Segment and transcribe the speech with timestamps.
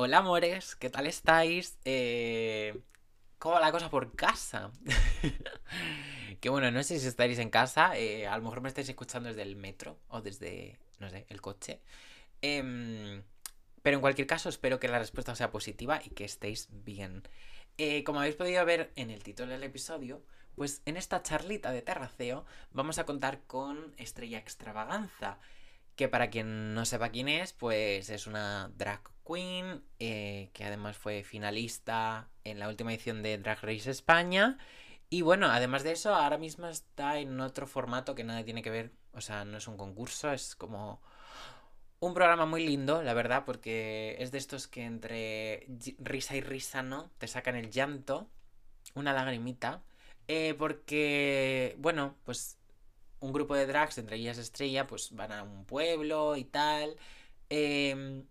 [0.00, 1.76] Hola amores, ¿qué tal estáis?
[1.84, 2.82] Eh,
[3.40, 4.70] ¿Cómo va la cosa por casa?
[6.40, 9.28] que bueno, no sé si estaréis en casa, eh, a lo mejor me estáis escuchando
[9.28, 11.80] desde el metro o desde, no sé, el coche.
[12.42, 13.24] Em,
[13.82, 17.24] pero en cualquier caso, espero que la respuesta sea positiva y que estéis bien.
[17.76, 20.22] Eh, como habéis podido ver en el título del episodio,
[20.54, 25.40] pues en esta charlita de terraceo vamos a contar con Estrella Extravaganza,
[25.98, 30.96] que para quien no sepa quién es, pues es una drag queen, eh, que además
[30.96, 34.58] fue finalista en la última edición de Drag Race España.
[35.10, 38.70] Y bueno, además de eso, ahora mismo está en otro formato que nada tiene que
[38.70, 41.02] ver, o sea, no es un concurso, es como
[41.98, 45.66] un programa muy lindo, la verdad, porque es de estos que entre
[45.98, 47.10] risa y risa, ¿no?
[47.18, 48.30] Te sacan el llanto,
[48.94, 49.82] una lagrimita.
[50.28, 52.57] Eh, porque, bueno, pues
[53.20, 56.96] un grupo de drags, entre ellas Estrella, pues van a un pueblo y tal.
[57.50, 58.24] Em,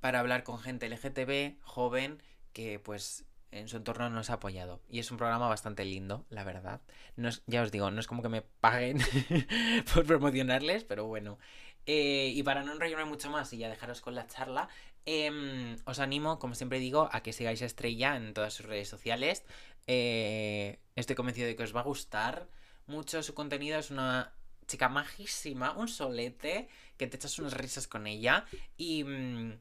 [0.00, 4.80] para hablar con gente LGTB joven que pues en su entorno nos ha apoyado.
[4.88, 6.80] Y es un programa bastante lindo, la verdad.
[7.16, 8.98] No ya os digo, no es como que me paguen
[9.94, 11.38] por promocionarles, pero bueno.
[11.86, 14.68] Eh, y para no enrollarme mucho más y ya dejaros con la charla,
[15.04, 18.88] em, os animo, como siempre digo, a que sigáis a Estrella en todas sus redes
[18.88, 19.44] sociales.
[19.86, 22.48] Eh, estoy convencido de que os va a gustar
[22.86, 23.78] mucho su contenido.
[23.78, 24.32] Es una
[24.66, 28.44] chica majísima, un solete, que te echas unas risas con ella.
[28.76, 29.58] Y, mm,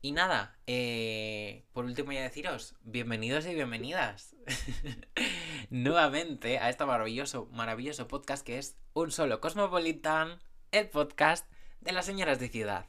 [0.00, 4.36] y nada, eh, por último ya deciros, bienvenidos y bienvenidas
[5.70, 10.38] nuevamente a este maravilloso, maravilloso podcast que es Un Solo Cosmopolitan,
[10.70, 12.86] el podcast de las señoras de ciudad.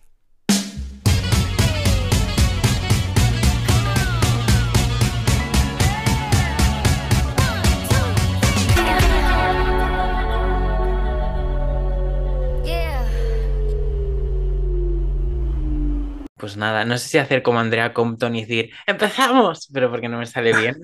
[16.50, 20.18] Pues nada, no sé si hacer como Andrea Compton y decir, empezamos, pero porque no
[20.18, 20.82] me sale bien.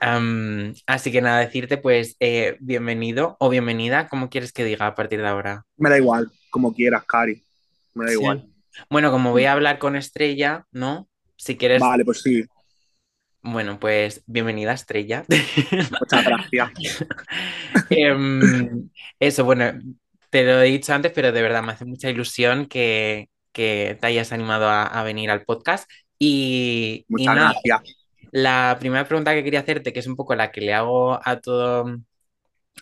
[0.86, 5.20] así que nada, decirte pues eh, bienvenido o bienvenida, como quieres que diga a partir
[5.20, 5.64] de ahora?
[5.76, 7.44] Me da igual, como quieras, Cari.
[7.94, 8.48] Me da igual.
[8.90, 11.08] Bueno, como voy a hablar con Estrella, ¿no?
[11.36, 11.80] Si quieres.
[11.80, 12.44] Vale, pues sí.
[13.40, 15.24] Bueno, pues bienvenida, Estrella.
[15.28, 17.06] Muchas gracias.
[17.90, 18.90] Em,
[19.20, 19.74] eso, bueno,
[20.32, 24.32] te lo he dicho antes, pero de verdad me hace mucha ilusión que, te hayas
[24.32, 25.90] animado a, venir al podcast.
[26.18, 27.96] Y, Muchas gracias.
[28.30, 31.38] La primera pregunta que quería hacerte, que es un poco la que le hago a,
[31.38, 31.98] todo,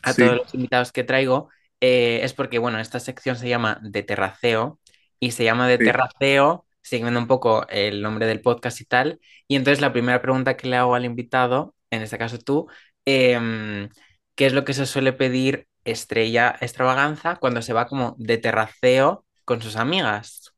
[0.04, 1.48] a todos los invitados que traigo,
[1.80, 4.78] eh, es porque, bueno, esta sección se llama De Terraceo
[5.18, 9.18] y se llama De Terraceo siguiendo un poco el nombre del podcast y tal.
[9.48, 12.68] Y entonces la primera pregunta que le hago al invitado, en este caso tú,
[13.04, 13.88] em,
[14.36, 19.24] ¿qué es lo que se suele pedir estrella extravaganza cuando se va como de terraceo
[19.44, 20.52] con sus amigas?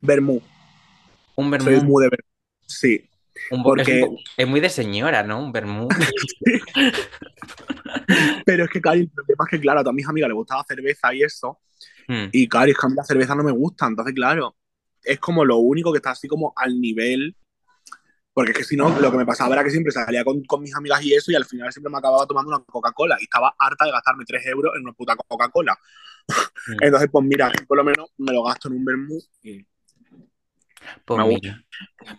[0.00, 0.42] Bermú.
[1.36, 1.70] Un vermú.
[1.70, 2.28] Soy muy de vermú.
[2.66, 3.08] Sí.
[3.62, 4.06] porque...
[4.36, 5.42] Es, muy de señora, ¿no?
[5.42, 5.88] Un vermú.
[8.44, 10.56] Pero es que, Cari, el problema es que, claro, a todas mis amigas les gusta
[10.56, 11.58] la cerveza y eso.
[12.06, 12.26] Hmm.
[12.32, 13.86] Y, Cari, es que a mí la cerveza no me gusta.
[13.86, 14.56] Entonces, claro,
[15.02, 17.36] es como lo único que está así como al nivel
[18.34, 20.60] porque es que si no, lo que me pasaba era que siempre salía con, con,
[20.60, 23.16] mis amigas y eso, y al final siempre me acababa tomando una Coca-Cola.
[23.20, 25.78] Y estaba harta de gastarme 3 euros en una puta Coca-Cola.
[26.66, 26.76] Mm.
[26.80, 29.64] Entonces, pues mira, por lo menos me lo gasto en un vermú y.
[31.04, 31.64] Pues, mira.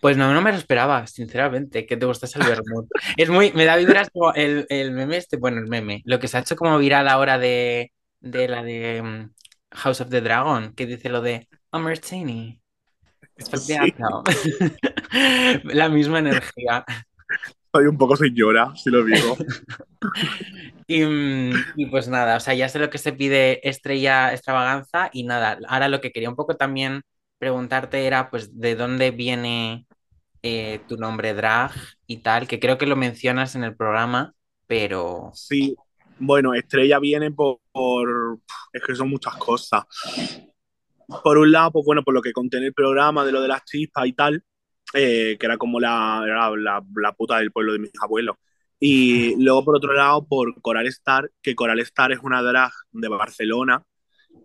[0.02, 2.88] pues no, no me lo esperaba, sinceramente, que te gustase el vermú.
[3.18, 6.28] es muy, me da vibras como el, el, meme este, bueno, el meme, lo que
[6.28, 9.34] se ha hecho como viral ahora de, de la de mm,
[9.76, 12.62] House of the Dragon, que dice lo de a martini.
[15.64, 16.86] La misma energía.
[17.72, 19.38] Soy un poco señora, si lo digo.
[20.88, 25.24] Mm, y, pues nada, o sea, ya sé lo que se pide estrella extravaganza y
[25.24, 27.02] nada, ahora lo que quería un poco también
[27.40, 29.88] preguntarte era pues de dónde viene
[30.44, 31.72] eh, tu nombre drag
[32.06, 34.36] y tal, que creo que lo mencionas en el programa,
[34.68, 35.32] pero...
[35.34, 35.76] Sí,
[36.20, 37.58] bueno, estrella viene por...
[38.72, 39.86] Es que son muchas cosas
[41.24, 43.64] por un lado, pues bueno, por lo que contiene el programa de lo de las
[43.66, 44.44] chispas y tal,
[44.94, 48.38] eh, que era como la, la, la, puta del pueblo de mis abuelos.
[48.80, 53.08] Y luego, por otro lado, por Coral Star, que Coral Star es una drag de
[53.08, 53.84] Barcelona,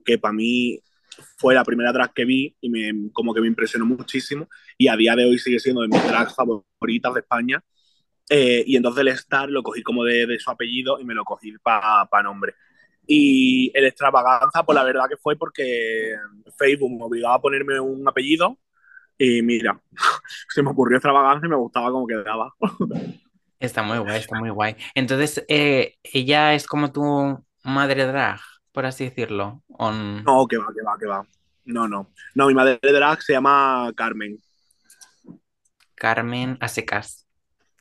[0.05, 0.81] que para mí
[1.37, 4.49] fue la primera drag que vi y me, como que me impresionó muchísimo.
[4.79, 7.63] Y a día de hoy sigue siendo de mis drags favoritas de España.
[8.29, 11.25] Eh, y entonces el Star lo cogí como de, de su apellido y me lo
[11.25, 12.55] cogí para pa nombre.
[13.13, 16.15] Y el extravaganza, pues la verdad que fue porque
[16.57, 18.57] Facebook me obligaba a ponerme un apellido
[19.19, 19.81] y mira,
[20.49, 22.55] se me ocurrió extravaganza y me gustaba como quedaba.
[23.59, 24.77] Está muy guay, está muy guay.
[24.95, 28.39] Entonces, eh, ¿ella es como tu madre drag,
[28.71, 29.61] por así decirlo?
[30.25, 31.27] No, que va, que va, que va.
[31.65, 32.13] No, no.
[32.37, 34.39] No, mi madre drag se llama Carmen.
[35.97, 37.27] Carmen a secas.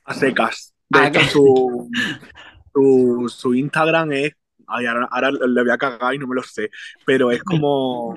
[0.06, 0.74] A secas.
[0.90, 1.90] De Ah, hecho, que- su,
[2.74, 4.34] su, su Instagram es.
[4.70, 6.70] Ay, ahora, ahora le voy a cagar y no me lo sé.
[7.06, 8.16] Pero es como.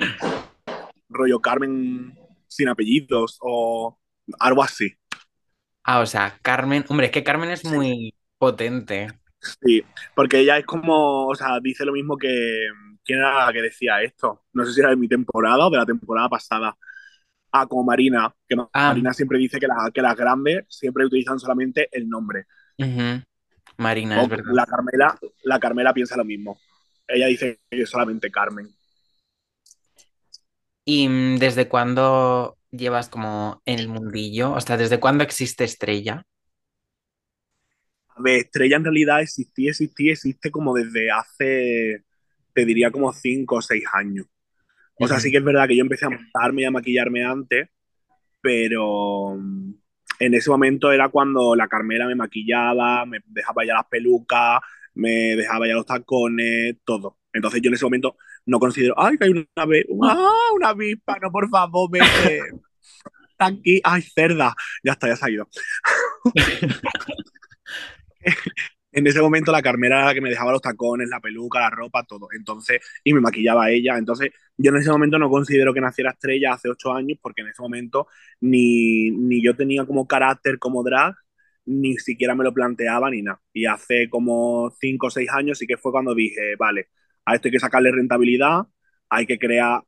[1.09, 2.17] rollo Carmen
[2.49, 3.99] sin apellidos o
[4.39, 4.93] algo así.
[5.85, 6.85] Ah, o sea, Carmen.
[6.89, 9.09] Hombre, es que Carmen es muy potente.
[9.41, 9.83] Sí,
[10.15, 12.67] porque ella es como, o sea, dice lo mismo que.
[13.05, 14.45] ¿Quién era la que decía esto?
[14.53, 16.77] No sé si era de mi temporada o de la temporada pasada.
[17.51, 18.89] Ah, como Marina, que Ah.
[18.89, 22.47] Marina siempre dice que, la- que las grandes siempre utilizan solamente el nombre.
[22.79, 23.23] Ujú.
[23.77, 24.53] Marina, es verdad.
[24.53, 26.59] la Carmela, la Carmela piensa lo mismo.
[27.07, 28.69] Ella dice que es solamente Carmen.
[30.85, 34.53] ¿Y mm, desde cuándo llevas como en el mundillo?
[34.53, 36.27] O sea, ¿desde cuándo existe Estrella?
[38.09, 42.05] A ver, Estrella en realidad existía, existía, existe como desde hace,
[42.53, 44.27] te diría como cinco o seis años.
[44.99, 47.69] O sea, sí que es verdad que yo empecé a montarme y a maquillarme antes,
[48.41, 49.73] pero mm,
[50.25, 54.61] en ese momento era cuando la Carmela me maquillaba, me dejaba ya las pelucas,
[54.95, 57.19] me dejaba ya los tacones, todo.
[57.33, 58.17] Entonces yo en ese momento
[58.47, 59.45] no considero, ay, que hay una,
[60.05, 62.41] ¡Ah, una avispa, no, por favor, vete.
[63.33, 64.55] Está aquí, ay, cerda.
[64.85, 65.49] Ya está, ya se ha ido.
[68.93, 71.71] En ese momento la Carmela era la que me dejaba los tacones, la peluca, la
[71.71, 72.29] ropa, todo.
[72.37, 73.97] Entonces, y me maquillaba ella.
[73.97, 77.49] Entonces, yo en ese momento no considero que naciera estrella hace ocho años, porque en
[77.49, 78.07] ese momento
[78.41, 81.15] ni, ni yo tenía como carácter como drag,
[81.65, 83.41] ni siquiera me lo planteaba ni nada.
[83.53, 86.89] Y hace como cinco o seis años sí que fue cuando dije, vale,
[87.25, 88.63] a esto hay que sacarle rentabilidad,
[89.09, 89.83] hay que crear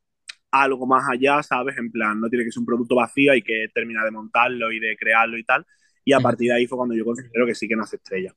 [0.51, 1.77] algo más allá, ¿sabes?
[1.79, 4.81] En plan, no tiene que ser un producto vacío, hay que terminar de montarlo y
[4.81, 5.67] de crearlo y tal.
[6.05, 8.35] Y a partir de ahí fue cuando yo considero que sí que nace estrella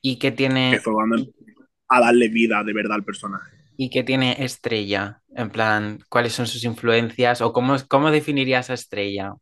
[0.00, 0.80] ¿Y qué que tiene,
[1.88, 3.56] a darle vida de verdad al personaje.
[3.76, 5.22] y qué tiene Estrella?
[5.34, 7.40] En plan, ¿cuáles son sus influencias?
[7.40, 9.34] ¿O cómo, cómo definirías a Estrella?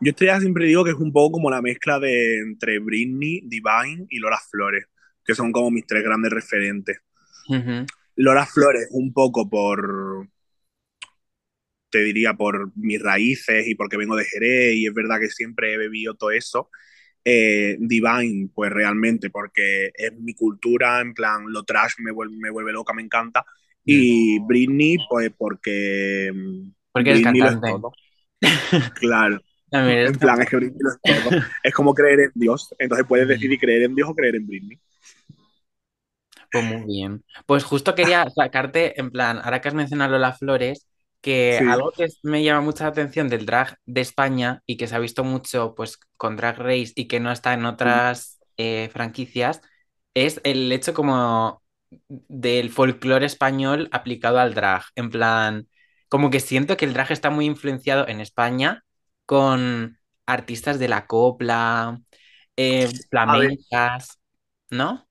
[0.00, 4.06] Yo Estrella siempre digo que es un poco como la mezcla de entre Britney, Divine
[4.08, 4.86] y Lola Flores,
[5.24, 6.98] que son como mis tres grandes referentes.
[8.16, 10.26] Lola Flores un poco por,
[11.90, 15.74] te diría, por mis raíces y porque vengo de Jerez y es verdad que siempre
[15.74, 16.70] he bebido todo eso.
[17.24, 22.50] Eh, Divine, pues realmente porque es mi cultura, en plan, lo trash me vuelve, me
[22.50, 23.44] vuelve loca, me encanta.
[23.84, 26.30] Y Britney, pues porque...
[26.34, 27.70] mm, Porque eres Britney lo es cantante.
[27.80, 27.92] todo.
[28.94, 29.40] Claro.
[29.72, 31.30] En plan, es que Britney lo es todo.
[31.62, 32.74] Es como creer en Dios.
[32.78, 33.28] Entonces puedes Mm.
[33.28, 34.78] decidir creer en Dios o creer en Britney.
[36.52, 37.24] Pues muy bien.
[37.46, 40.86] Pues justo quería sacarte, en plan, ahora que has mencionado Lola Flores,
[41.20, 41.64] que Sí.
[41.66, 45.24] algo que me llama mucha atención del drag de España y que se ha visto
[45.24, 49.60] mucho pues con Drag Race y que no está en otras eh, franquicias,
[50.14, 51.62] es el hecho como
[52.08, 54.82] del folclore español aplicado al drag.
[54.96, 55.68] En plan,
[56.08, 58.84] como que siento que el drag está muy influenciado en España
[59.26, 62.00] con artistas de la copla,
[62.56, 64.20] eh, flamencas,
[64.70, 65.06] ¿no?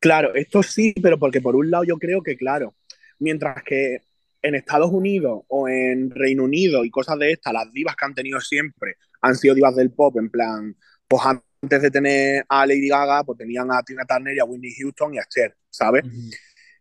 [0.00, 2.74] Claro, esto sí, pero porque por un lado yo creo que, claro,
[3.18, 3.98] mientras que
[4.42, 8.14] en Estados Unidos o en Reino Unido y cosas de estas, las divas que han
[8.14, 10.76] tenido siempre han sido divas del pop, en plan,
[11.08, 14.72] pues antes de tener a Lady Gaga, pues tenían a Tina Turner y a Whitney
[14.80, 16.04] Houston y a Cher, ¿sabes?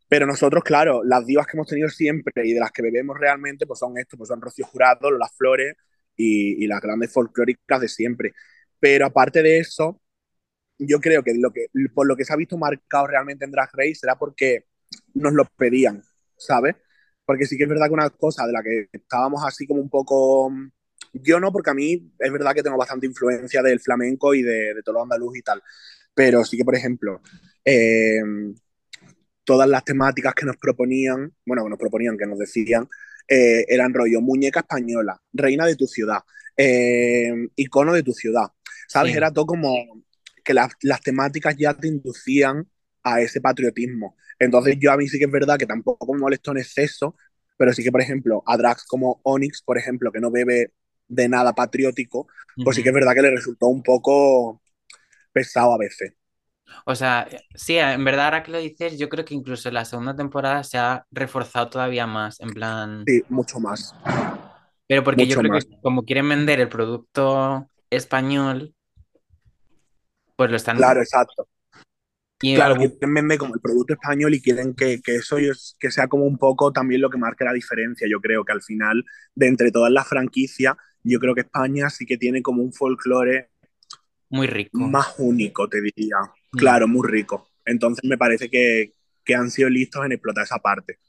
[0.08, 3.66] Pero nosotros, claro, las divas que hemos tenido siempre y de las que bebemos realmente,
[3.66, 5.74] pues son estos, pues son Rocío Jurado, Lola Flores
[6.16, 8.34] y, y las grandes folclóricas de siempre.
[8.80, 10.00] Pero aparte de eso,
[10.80, 13.70] yo creo que, lo que por lo que se ha visto marcado realmente en Drag
[13.74, 14.66] Race será porque
[15.14, 16.04] nos lo pedían,
[16.38, 16.76] ¿sabes?
[17.28, 19.90] Porque sí que es verdad que una cosa de la que estábamos así como un
[19.90, 20.50] poco...
[21.12, 24.74] Yo no, porque a mí es verdad que tengo bastante influencia del flamenco y de,
[24.74, 25.62] de todo lo andaluz y tal.
[26.14, 27.22] Pero sí que, por ejemplo,
[27.66, 28.22] eh,
[29.44, 32.88] todas las temáticas que nos proponían, bueno, que nos proponían, que nos decían,
[33.28, 36.20] eh, eran rollo muñeca española, reina de tu ciudad,
[36.56, 38.48] eh, icono de tu ciudad.
[38.88, 39.12] ¿Sabes?
[39.12, 39.18] Sí.
[39.18, 39.76] Era todo como
[40.44, 42.68] que las, las temáticas ya te inducían
[43.04, 44.16] a ese patriotismo.
[44.40, 47.16] Entonces yo a mí sí que es verdad que tampoco me molesto en exceso,
[47.58, 50.74] pero sí que, por ejemplo, a drags como Onyx, por ejemplo, que no bebe
[51.08, 52.28] de nada patriótico,
[52.64, 54.62] pues sí que es verdad que le resultó un poco
[55.32, 56.14] pesado a veces.
[56.86, 59.86] O sea, sí, en verdad ahora que lo dices, yo creo que incluso en la
[59.86, 63.04] segunda temporada se ha reforzado todavía más, en plan...
[63.08, 63.96] Sí, mucho más.
[64.88, 65.66] Pero porque yo creo más.
[65.66, 68.74] que como quieren vender el producto español,
[70.36, 70.78] pues lo están...
[70.78, 71.48] Claro, exacto.
[72.42, 75.76] Y Claro, algún- quieren vender como el producto español y quieren que, que eso es-
[75.80, 78.08] que sea como un poco también lo que marque la diferencia.
[78.10, 79.04] Yo creo que al final,
[79.36, 83.50] de entre todas las franquicias, yo creo que España sí que tiene como un folclore
[84.30, 84.78] muy rico.
[84.80, 86.18] más único, te diría.
[86.52, 86.58] Mm.
[86.58, 87.50] Claro, muy rico.
[87.66, 88.92] Entonces me parece que,
[89.24, 91.00] que han sido listos en explotar esa parte.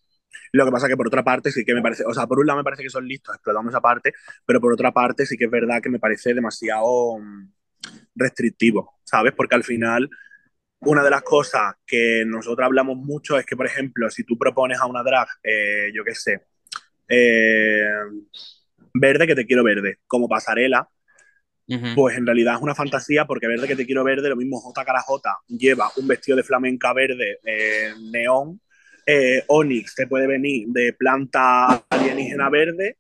[0.52, 2.46] Lo que pasa que por otra parte sí que me parece, o sea, por un
[2.46, 4.12] lado me parece que son listos explotando esa parte,
[4.46, 7.52] pero por otra parte sí que es verdad que me parece demasiado mm,
[8.16, 9.32] restrictivo, ¿sabes?
[9.36, 10.08] Porque al final
[10.80, 14.78] una de las cosas que nosotros hablamos mucho es que, por ejemplo, si tú propones
[14.80, 16.46] a una drag, eh, yo qué sé,
[17.08, 17.86] eh,
[18.94, 20.88] verde que te quiero verde, como pasarela,
[21.94, 25.02] pues en realidad es una fantasía porque verde que te quiero verde, lo mismo J.
[25.02, 28.60] J lleva un vestido de flamenca verde eh, neón,
[29.04, 32.96] eh, Onyx te puede venir de planta alienígena verde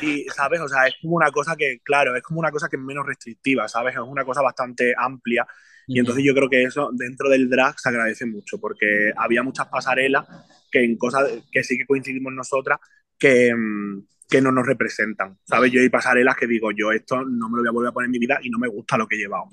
[0.00, 0.60] y, ¿sabes?
[0.60, 3.06] O sea, es como una cosa que, claro, es como una cosa que es menos
[3.06, 3.94] restrictiva, ¿sabes?
[3.94, 5.44] Es una cosa bastante amplia
[5.86, 9.68] y entonces yo creo que eso dentro del drag se agradece mucho porque había muchas
[9.68, 10.26] pasarelas
[10.70, 12.78] que en cosas que sí que coincidimos nosotras
[13.18, 15.38] que, mm, que no nos representan.
[15.44, 15.70] ¿Sabes?
[15.70, 18.06] Yo hay pasarelas que digo, yo esto no me lo voy a volver a poner
[18.06, 19.48] en mi vida y no me gusta lo que he llevado.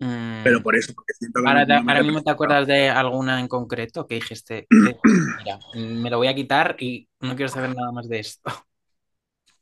[0.00, 0.44] Mm.
[0.44, 1.48] Pero por eso, porque siento que.
[1.48, 6.34] Ahora, mismo te acuerdas de alguna en concreto que dijiste, mira, me lo voy a
[6.34, 8.50] quitar y no quiero saber nada más de esto.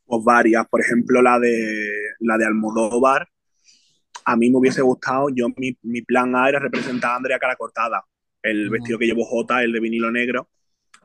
[0.05, 3.29] Pues varias, por ejemplo, la de, la de Almodóvar.
[4.27, 7.57] A mí me hubiese gustado, yo mi, mi plan A era representar a Andrea cara
[7.57, 8.05] cortada,
[8.43, 10.49] el vestido que llevo J, el de vinilo negro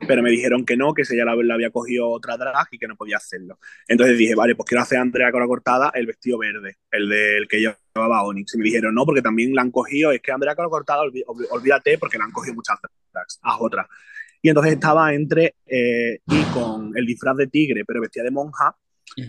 [0.06, 2.88] pero me dijeron que no, que ella la, la, había cogido otra drag y que
[2.88, 3.58] no podía hacerlo.
[3.86, 7.48] Entonces dije, vale, pues quiero hacer a Andrea Cora Cortada el vestido verde, el del
[7.48, 8.54] que llevaba Onyx.
[8.54, 11.98] Y me dijeron, no, porque también la han cogido, es que Andrea Cora Cortada, olvídate,
[11.98, 12.78] porque la han cogido muchas
[13.12, 13.86] drags, a otras.
[14.40, 18.76] Y entonces estaba entre eh, y con el disfraz de tigre, pero vestida de monja,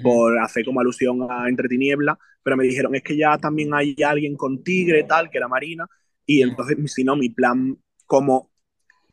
[0.01, 3.95] por hacer como alusión a Entre Tinieblas, pero me dijeron, es que ya también hay
[4.03, 5.87] alguien con tigre, tal, que era Marina,
[6.25, 8.51] y entonces, si no, mi plan como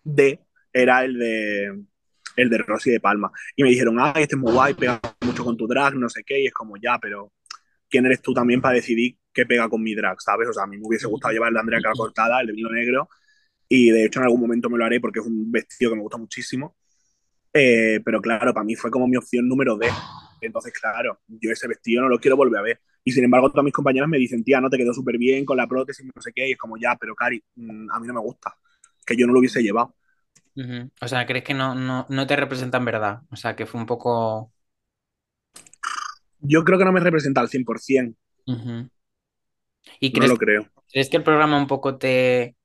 [0.04, 0.40] de
[0.72, 1.84] era el de
[2.36, 3.30] el de Rosy de Palma.
[3.56, 6.22] Y me dijeron, ah, este es muy guay, pega mucho con tu drag, no sé
[6.24, 7.32] qué, y es como, ya, pero
[7.88, 10.48] ¿quién eres tú también para decidir qué pega con mi drag, sabes?
[10.48, 12.70] O sea, a mí me hubiese gustado llevar el de Andrea Cortada, el de vino
[12.70, 13.08] negro,
[13.68, 16.02] y de hecho en algún momento me lo haré porque es un vestido que me
[16.02, 16.76] gusta muchísimo.
[17.52, 19.88] Eh, pero claro, para mí fue como mi opción número D.
[20.40, 22.80] Entonces, claro, yo ese vestido no lo quiero volver a ver.
[23.04, 25.56] Y sin embargo, todas mis compañeras me dicen, tía, no te quedó súper bien con
[25.56, 28.14] la prótesis, no sé qué, y es como, ya, pero Cari, mm, a mí no
[28.14, 28.54] me gusta,
[29.06, 29.94] que yo no lo hubiese llevado.
[31.00, 33.23] O sea, ¿crees que no, no, no te representan verdad?
[33.30, 34.52] O sea, que fue un poco...
[36.40, 38.14] Yo creo que no me representa al 100%.
[40.00, 40.66] ¿Y crees, no lo creo.
[40.92, 42.56] ¿Crees que el programa un poco te...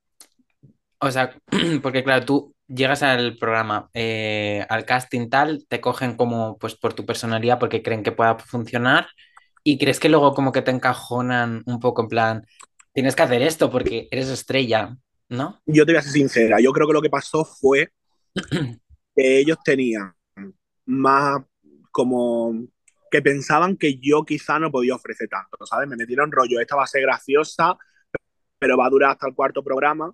[1.00, 1.38] O sea,
[1.82, 6.94] porque claro, tú llegas al programa, eh, al casting tal, te cogen como pues por
[6.94, 9.08] tu personalidad porque creen que pueda funcionar
[9.64, 12.48] y crees que luego como que te encajonan un poco en plan,
[12.94, 14.96] tienes que hacer esto porque eres estrella,
[15.30, 15.62] ¿no?
[15.66, 17.92] Yo te voy a ser sincera, yo creo que lo que pasó fue
[19.16, 20.14] que ellos tenían
[20.86, 21.42] más
[21.92, 22.54] como
[23.10, 25.88] que pensaban que yo quizá no podía ofrecer tanto, ¿sabes?
[25.88, 27.78] Me metieron rollo, esta va a ser graciosa,
[28.60, 30.14] pero va a durar hasta el cuarto programa,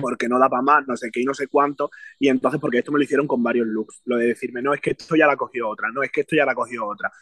[0.00, 2.78] porque no da para más, no sé qué y no sé cuánto, y entonces porque
[2.78, 5.26] esto me lo hicieron con varios looks, lo de decirme, no, es que esto ya
[5.26, 7.12] la cogió otra, no, es que esto ya la cogió otra.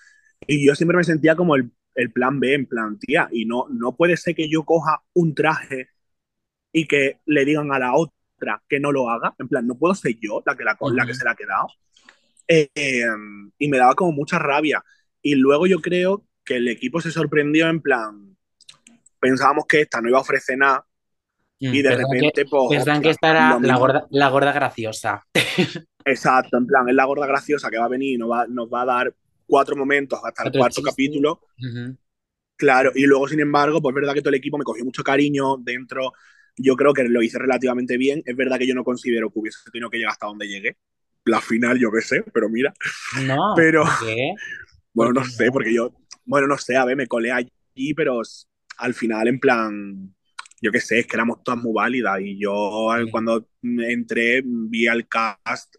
[0.47, 3.67] Y yo siempre me sentía como el, el plan B, en plan, tía, y no,
[3.71, 5.88] no puede ser que yo coja un traje
[6.73, 9.35] y que le digan a la otra que no lo haga.
[9.38, 11.69] En plan, no puedo ser yo la que, la, la que se la ha quedado.
[12.49, 14.85] Em, y me daba como mucha rabia.
[15.23, 18.37] Y luego yo creo que el equipo se sorprendió en plan,
[19.21, 20.86] pensábamos que esta no iba a ofrecer nada.
[21.61, 22.85] Mm, y de repente, pues.
[22.85, 25.23] Que esta era la gorda, la gorda graciosa.
[26.05, 28.69] Exacto, en plan, es la gorda graciosa que va a venir y nos va, nos
[28.73, 29.15] va a dar
[29.47, 31.41] cuatro momentos hasta el cuarto capítulo.
[32.57, 35.03] Claro, y luego, sin embargo, pues es verdad que todo el equipo me cogió mucho
[35.03, 36.13] cariño dentro
[36.59, 38.23] yo creo que lo hice relativamente bien.
[38.25, 40.77] Es verdad que yo no considero que hubiese tenido que llegar hasta donde llegué.
[41.25, 42.73] La final, yo qué sé, pero mira.
[43.25, 43.53] No.
[43.57, 43.85] Pero.
[44.01, 44.35] ¿qué?
[44.93, 45.93] Bueno, no sé, porque yo.
[46.25, 48.21] Bueno, no sé, a ver, me colé allí, pero
[48.79, 50.15] al final, en plan.
[50.61, 52.21] Yo qué sé, es que éramos todas muy válidas.
[52.21, 55.77] Y yo, cuando entré, vi al cast.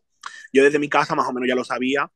[0.54, 2.12] Yo desde mi casa, más o menos, ya lo sabía.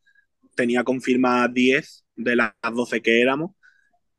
[0.56, 3.52] Tenía confirmadas 10 de las 12 que éramos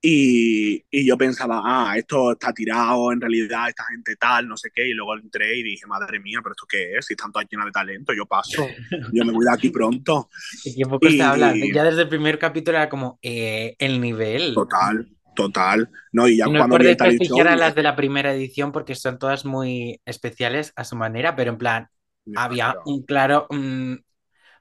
[0.05, 4.73] y, y, yo pensaba, ah, esto está tirado, en realidad esta gente tal, no sé
[4.75, 7.47] qué, y luego entré y dije, madre mía, pero esto qué es, si están todas
[7.49, 8.67] llenas de talento, yo paso,
[9.13, 10.29] yo me voy de aquí pronto.
[10.65, 11.19] ¿Y poco y...
[11.19, 14.55] Ya desde el primer capítulo era como, eh, el nivel.
[14.55, 15.91] Total, total.
[16.12, 17.45] No, y ya no cuando vi el talento...
[17.45, 21.59] las de la primera edición porque son todas muy especiales a su manera, pero en
[21.59, 21.89] plan,
[22.37, 23.95] había un claro, mm,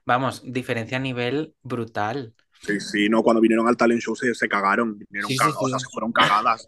[0.04, 2.34] vamos, diferencia a nivel brutal.
[2.60, 5.86] Sí, sí, no, cuando vinieron al talent show se, se cagaron, vinieron o sea, se
[5.92, 6.66] fueron cagadas.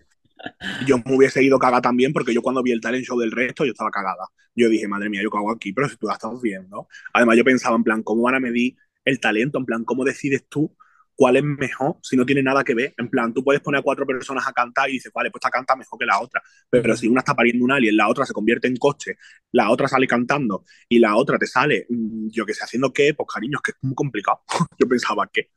[0.87, 3.64] Yo me hubiese ido cagada también porque yo cuando vi el talent show del resto
[3.64, 4.28] yo estaba cagada.
[4.54, 6.88] Yo dije, madre mía, yo cago aquí, pero si tú la estás viendo.
[7.12, 9.58] Además yo pensaba en plan, ¿cómo van a medir el talento?
[9.58, 10.76] En plan, ¿cómo decides tú
[11.16, 12.94] cuál es mejor si no tiene nada que ver.
[12.99, 15.50] En plan, tú puedes poner a cuatro personas a cantar y dices, vale, pues esta
[15.50, 16.42] canta mejor que la otra.
[16.71, 19.16] Pero si una está pariendo un alien, la otra se convierte en coche,
[19.52, 23.14] la otra sale cantando y la otra te sale, mm, yo que sé, haciendo qué,
[23.14, 24.42] pues cariño, es que es muy complicado.
[24.78, 25.50] yo pensaba que.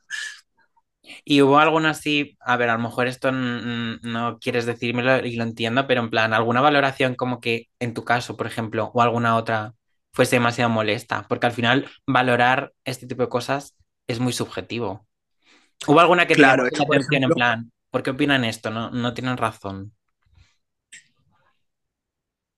[1.23, 5.43] ¿Y hubo alguna así, a ver, a lo mejor esto no quieres decírmelo y lo
[5.43, 9.35] entiendo, pero en plan, alguna valoración como que en tu caso, por ejemplo, o alguna
[9.37, 9.73] otra
[10.13, 11.25] fuese demasiado molesta?
[11.29, 13.75] Porque al final valorar este tipo de cosas
[14.07, 15.07] es muy subjetivo.
[15.85, 18.69] ¿Hubo alguna que claro, te llamó atención en plan, ¿por qué opinan esto?
[18.71, 19.93] No, no tienen razón.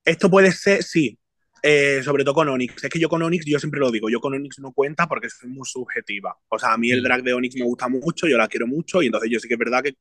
[0.05, 1.19] Esto puede ser, sí,
[1.61, 2.83] eh, sobre todo con Onyx.
[2.83, 5.29] Es que yo con Onyx, yo siempre lo digo, yo con Onyx no cuenta porque
[5.29, 6.35] soy muy subjetiva.
[6.47, 9.01] O sea, a mí el drag de Onyx me gusta mucho, yo la quiero mucho
[9.01, 9.95] y entonces yo sí que es verdad que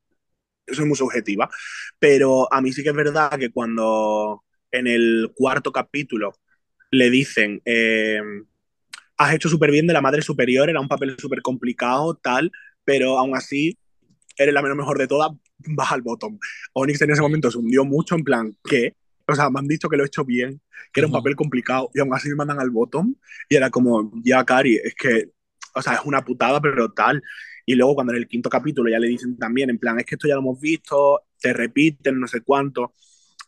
[0.72, 1.50] soy muy subjetiva.
[1.98, 6.34] Pero a mí sí que es verdad que cuando en el cuarto capítulo
[6.90, 8.20] le dicen, eh,
[9.16, 12.52] has hecho súper bien de la madre superior, era un papel súper complicado, tal,
[12.88, 13.76] pero aún así
[14.38, 16.38] eres la menos mejor de todas, vas al bottom.
[16.72, 18.96] Onyx en ese momento se hundió mucho en plan, ¿qué?
[19.26, 21.90] O sea, me han dicho que lo he hecho bien, que era un papel complicado
[21.92, 23.14] y aún así me mandan al bottom
[23.46, 25.32] y era como, ya, Cari, es que,
[25.74, 27.22] o sea, es una putada, pero tal.
[27.66, 30.14] Y luego cuando en el quinto capítulo ya le dicen también, en plan, es que
[30.14, 32.94] esto ya lo hemos visto, te repiten, no sé cuánto.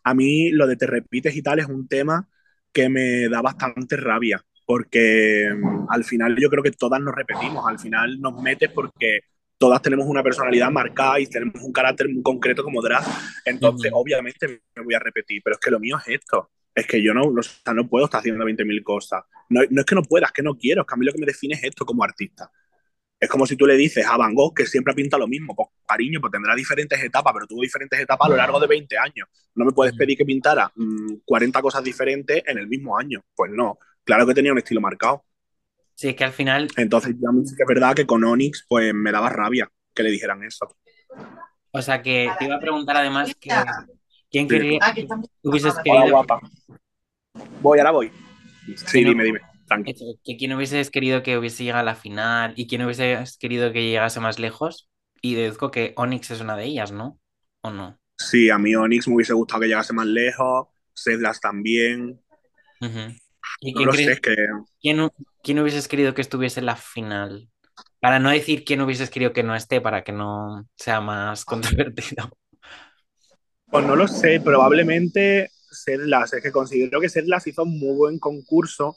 [0.04, 2.28] A mí lo de te repites y tal es un tema
[2.74, 7.66] que me da bastante rabia, porque mm, al final yo creo que todas nos repetimos,
[7.66, 9.18] al final nos metes porque
[9.58, 13.02] todas tenemos una personalidad marcada y tenemos un carácter muy concreto como drag,
[13.46, 17.02] entonces obviamente me voy a repetir, pero es que lo mío es esto, es que
[17.02, 17.40] yo no, no,
[17.74, 20.56] no puedo estar haciendo 20.000 cosas, no, no, es que no pueda, es que no
[20.56, 22.48] quiero, es que a mí lo que me define es esto como artista.
[23.18, 25.68] Es como si tú le dices a Van Gogh que siempre pinta lo mismo, pues
[25.84, 29.28] cariño, pues tendrá diferentes etapas, pero tuvo diferentes etapas a lo largo de 20 años.
[29.56, 30.72] No me puedes pedir que pintara
[31.26, 33.20] 40 mm, cosas diferentes en el mismo año.
[33.34, 35.24] Pues no, claro que tenía un estilo marcado.
[35.94, 36.68] Sí, es que al final.
[36.76, 40.10] Entonces, ya sí que es verdad que con Onyx, pues me daba rabia que le
[40.10, 40.74] dijeran eso.
[41.72, 43.50] O sea, que te iba a preguntar además que.
[44.30, 45.06] ¿Quién quería que
[45.42, 46.10] hubieses querido?
[46.10, 46.40] guapa.
[47.60, 48.12] Voy, ahora voy.
[48.76, 49.40] Sí, dime, dime.
[50.24, 53.88] Que quién hubieses querido que hubiese llegado a la final y quién hubieses querido que
[53.88, 54.88] llegase más lejos.
[55.22, 57.18] Y deduzco que Onyx es una de ellas, ¿no?
[57.60, 57.98] ¿O no?
[58.16, 60.68] Sí, a mí Onyx me hubiese gustado que llegase más lejos.
[60.94, 62.20] Sedlas también.
[63.60, 65.10] ¿Y quién,
[65.42, 67.48] ¿quién, hubieses querido que estuviese en la final?
[68.00, 72.30] Para no decir quién hubieses querido que no esté, para que no sea más controvertido.
[73.70, 76.32] Pues no lo sé, probablemente Sedlas.
[76.32, 78.96] Es que considero que Sedlas hizo un muy buen concurso.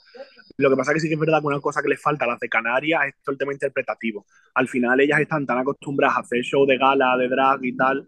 [0.57, 2.25] Lo que pasa es que sí que es verdad que una cosa que les falta
[2.25, 4.25] a las de Canarias es todo el tema interpretativo.
[4.53, 8.07] Al final ellas están tan acostumbradas a hacer show de gala, de drag y tal,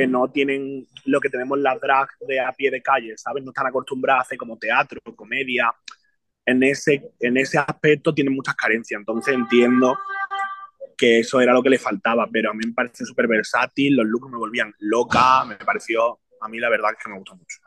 [0.00, 3.44] que no tienen lo que tenemos las drag de a pie de calle, ¿sabes?
[3.44, 5.70] No están acostumbradas a hacer como teatro, comedia.
[6.46, 9.98] En ese, en ese aspecto tienen muchas carencias, entonces entiendo
[10.96, 14.06] que eso era lo que le faltaba, pero a mí me parece súper versátil, los
[14.06, 17.58] looks me volvían loca, me pareció, a mí la verdad es que me gustó mucho.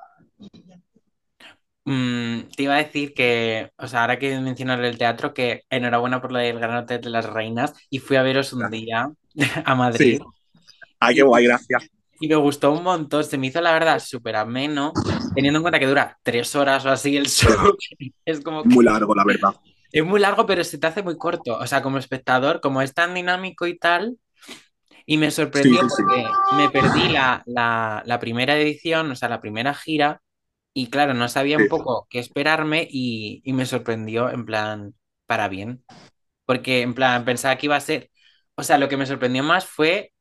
[1.86, 6.20] Mm, te iba a decir que, o sea, ahora que mencionar el teatro, que enhorabuena
[6.20, 9.12] por el Gran Hotel de las Reinas y fui a veros un día
[9.66, 10.20] a Madrid.
[11.00, 13.24] Ay, qué guay, gracias y me gustó un montón.
[13.24, 14.94] Se me hizo, la verdad, súper ameno,
[15.36, 17.76] teniendo en cuenta que dura tres horas o así el show.
[18.26, 19.56] es como Muy largo, la verdad.
[19.92, 21.58] Es muy largo, pero se te hace muy corto.
[21.58, 24.18] O sea, como espectador, como es tan dinámico y tal.
[25.06, 30.22] Y me sorprendió porque me perdí la, la, primera edición, o sea, la primera gira.
[30.74, 34.96] Y claro, no sabía un poco qué esperarme y, y me sorprendió en plan,
[35.26, 35.84] para bien.
[36.46, 38.10] Porque en plan, pensaba que iba a ser.
[38.56, 40.13] O sea, lo que me sorprendió más fue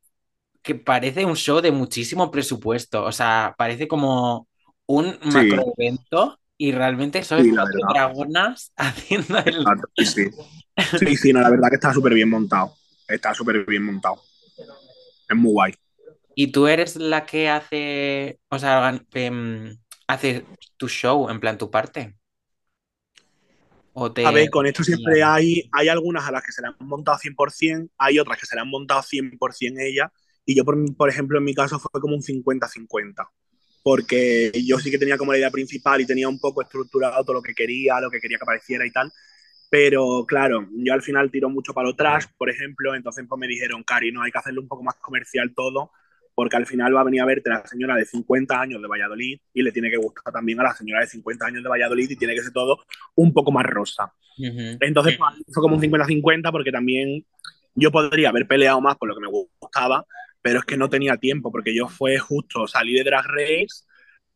[0.63, 3.05] que parece un show de muchísimo presupuesto.
[3.05, 4.49] O sea, parece como
[4.87, 7.51] un macro evento y realmente son sí,
[7.93, 9.65] dragonas haciendo el.
[10.07, 10.31] sí.
[10.99, 12.75] sí, sí, no, la verdad que está súper bien montado.
[13.09, 14.23] Está súper bien montado.
[15.29, 15.75] Es muy guay.
[16.35, 20.47] ¿Y tú eres la que hace, o sea, em, hace
[20.77, 22.17] tu show, en plan tu parte?
[23.95, 27.19] A ver, con esto siempre hay, hay algunas a las que se le han montado
[27.19, 30.11] 100%, hay otras que se le han montado 100% ellas,
[30.45, 33.29] y yo, por, por ejemplo, en mi caso fue como un 50-50,
[33.83, 37.35] porque yo sí que tenía como la idea principal y tenía un poco estructurado todo
[37.35, 39.13] lo que quería, lo que quería que apareciera y tal.
[39.71, 43.47] Pero claro, yo al final tiro mucho para lo trash, por ejemplo, entonces pues me
[43.47, 45.93] dijeron, Cari, no, hay que hacerlo un poco más comercial todo,
[46.35, 49.39] porque al final va a venir a verte la señora de 50 años de Valladolid
[49.55, 52.17] y le tiene que gustar también a la señora de 50 años de Valladolid y
[52.17, 54.13] tiene que ser todo un poco más rosa.
[54.39, 57.25] Entonces pues, fue como un 50-50 porque también
[57.75, 60.05] yo podría haber peleado más por lo que me gustaba,
[60.43, 63.85] pero es que no tenía tiempo, porque yo fue justo, salí de Drag Race,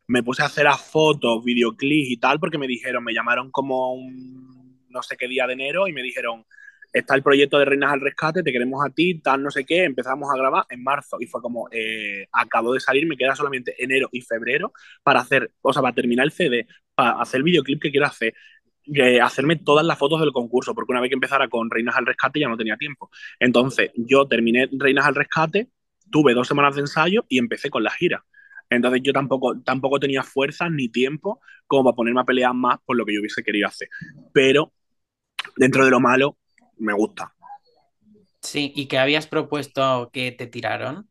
[0.09, 3.93] me puse a hacer las fotos, videoclips y tal, porque me dijeron, me llamaron como
[3.95, 6.45] un no sé qué día de enero y me dijeron,
[6.93, 9.85] está el proyecto de Reinas al Rescate, te queremos a ti, tal, no sé qué,
[9.85, 13.75] empezamos a grabar en marzo y fue como, eh, acabo de salir, me queda solamente
[13.83, 17.83] enero y febrero para hacer, o sea, para terminar el CD, para hacer el videoclip
[17.83, 18.35] que quiero hacer,
[18.95, 22.07] eh, hacerme todas las fotos del concurso, porque una vez que empezara con Reinas al
[22.07, 23.11] Rescate ya no tenía tiempo.
[23.41, 25.69] Entonces, yo terminé Reinas al Rescate,
[26.11, 28.25] tuve dos semanas de ensayo y empecé con la gira.
[28.71, 32.97] Entonces yo tampoco, tampoco tenía fuerzas ni tiempo como para ponerme a pelear más por
[32.97, 33.89] lo que yo hubiese querido hacer.
[34.33, 34.73] Pero
[35.57, 36.39] dentro de lo malo,
[36.79, 37.33] me gusta.
[38.41, 41.09] Sí, ¿y qué habías propuesto que te tiraron?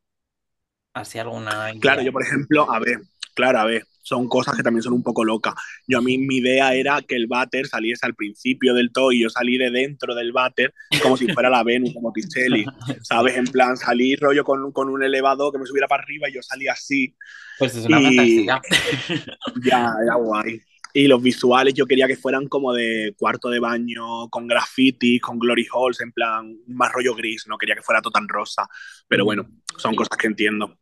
[0.94, 1.82] ¿Así alguna idea?
[1.82, 3.02] Claro, yo por ejemplo, a ver,
[3.36, 5.56] claro, a ver, son cosas que también son un poco locas.
[5.88, 9.22] Yo a mí mi idea era que el váter saliese al principio del todo y
[9.22, 12.66] yo salí de dentro del váter como si fuera la Venus como Botticelli,
[13.02, 13.36] ¿sabes?
[13.36, 16.42] En plan, salí rollo con, con, un elevador que me subiera para arriba y yo
[16.44, 17.16] salí así.
[17.58, 18.46] Pues es una y...
[18.46, 18.62] fantasía.
[19.64, 20.62] Ya, era guay.
[20.94, 25.40] Y los visuales yo quería que fueran como de cuarto de baño, con graffiti, con
[25.40, 28.66] glory holes, en plan, más rollo gris, no quería que fuera todo tan rosa.
[29.08, 29.46] Pero bueno,
[29.78, 30.78] son cosas que entiendo.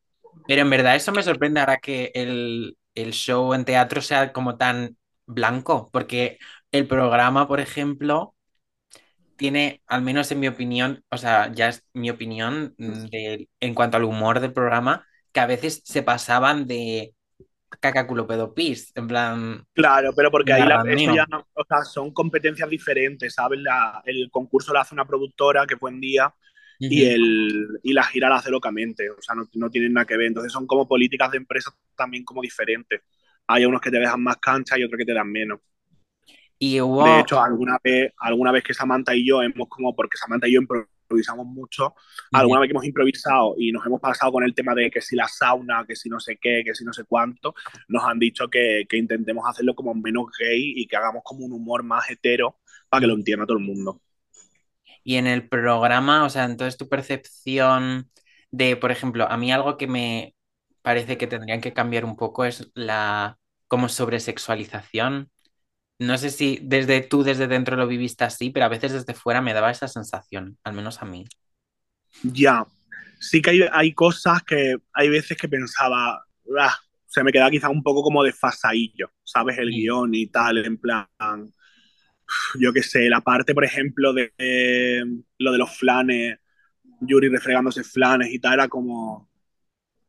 [0.47, 4.57] Pero en verdad eso me sorprende ahora que el, el show en teatro sea como
[4.57, 6.37] tan blanco, porque
[6.71, 8.35] el programa, por ejemplo,
[9.35, 13.97] tiene, al menos en mi opinión, o sea, ya es mi opinión de, en cuanto
[13.97, 17.13] al humor del programa, que a veces se pasaban de
[17.79, 19.65] cacaculo pedopis, en plan...
[19.73, 23.59] Claro, pero porque ahí la, ya o sea, son competencias diferentes, ¿sabes?
[23.59, 25.91] La, el concurso lo hace una productora, que fue
[26.79, 30.17] y, el, y la gira la hace locamente, o sea, no, no, tienen nada que
[30.17, 30.27] ver.
[30.27, 33.01] Entonces son como políticas de empresa también como diferentes.
[33.47, 35.59] Hay unos que te dejan más cancha y otros que te dan menos.
[36.59, 36.79] Y.
[36.79, 40.53] De hecho, alguna vez, alguna vez que Samantha y yo hemos como, porque Samantha y
[40.53, 41.93] yo improvisamos mucho,
[42.31, 45.15] alguna vez que hemos improvisado y nos hemos pasado con el tema de que si
[45.15, 47.53] la sauna, que si no sé qué, que si no sé cuánto,
[47.87, 51.51] nos han dicho que, que intentemos hacerlo como menos gay y que hagamos como un
[51.51, 52.59] humor más hetero
[52.89, 54.01] para que lo entienda todo el mundo.
[55.03, 58.09] Y en el programa, o sea, entonces tu percepción
[58.51, 60.35] de, por ejemplo, a mí algo que me
[60.81, 63.37] parece que tendrían que cambiar un poco es la
[63.67, 65.31] como sobresexualización.
[65.99, 69.41] No sé si desde tú desde dentro lo viviste así, pero a veces desde fuera
[69.41, 71.25] me daba esa sensación, al menos a mí.
[72.23, 72.65] Ya,
[73.19, 76.23] sí que hay, hay cosas que hay veces que pensaba,
[76.59, 76.75] ah,
[77.07, 79.57] se me queda quizá un poco como desfasadillo, ¿sabes?
[79.57, 81.07] El guion y tal, en plan,
[82.59, 84.31] yo qué sé, la parte, por ejemplo, de
[85.37, 86.39] lo de los flanes,
[87.01, 89.29] Yuri refregándose flanes y tal, era como...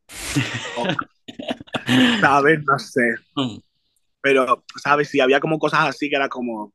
[2.21, 2.59] ¿Sabes?
[2.65, 3.15] No sé.
[3.35, 3.57] Mm.
[4.21, 5.09] Pero, ¿sabes?
[5.09, 6.73] Si había como cosas así que era como...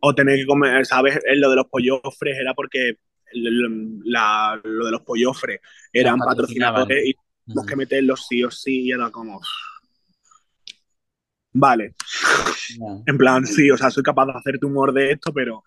[0.00, 1.20] O tener que comer, ¿sabes?
[1.36, 2.96] Lo de los pollofres era porque
[3.32, 5.60] la, lo de los pollofres
[5.92, 7.14] eran patrocinadores y
[7.46, 9.40] los que meterlos sí o sí y era como
[11.52, 11.94] vale.
[13.06, 15.64] En plan, sí, o sea, soy capaz de hacerte humor de esto, pero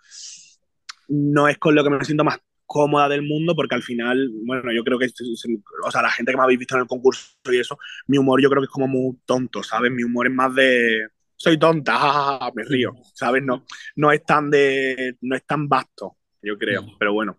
[1.10, 4.72] no es con lo que me siento más cómoda del mundo, porque al final, bueno,
[4.74, 7.60] yo creo que, o sea, la gente que me habéis visto en el concurso y
[7.60, 9.92] eso, mi humor yo creo que es como muy tonto, ¿sabes?
[9.92, 13.44] Mi humor es más de, soy tonta, me río, ¿sabes?
[13.44, 13.66] No,
[13.96, 17.36] no es tan de, no es tan vasto, yo creo, pero bueno.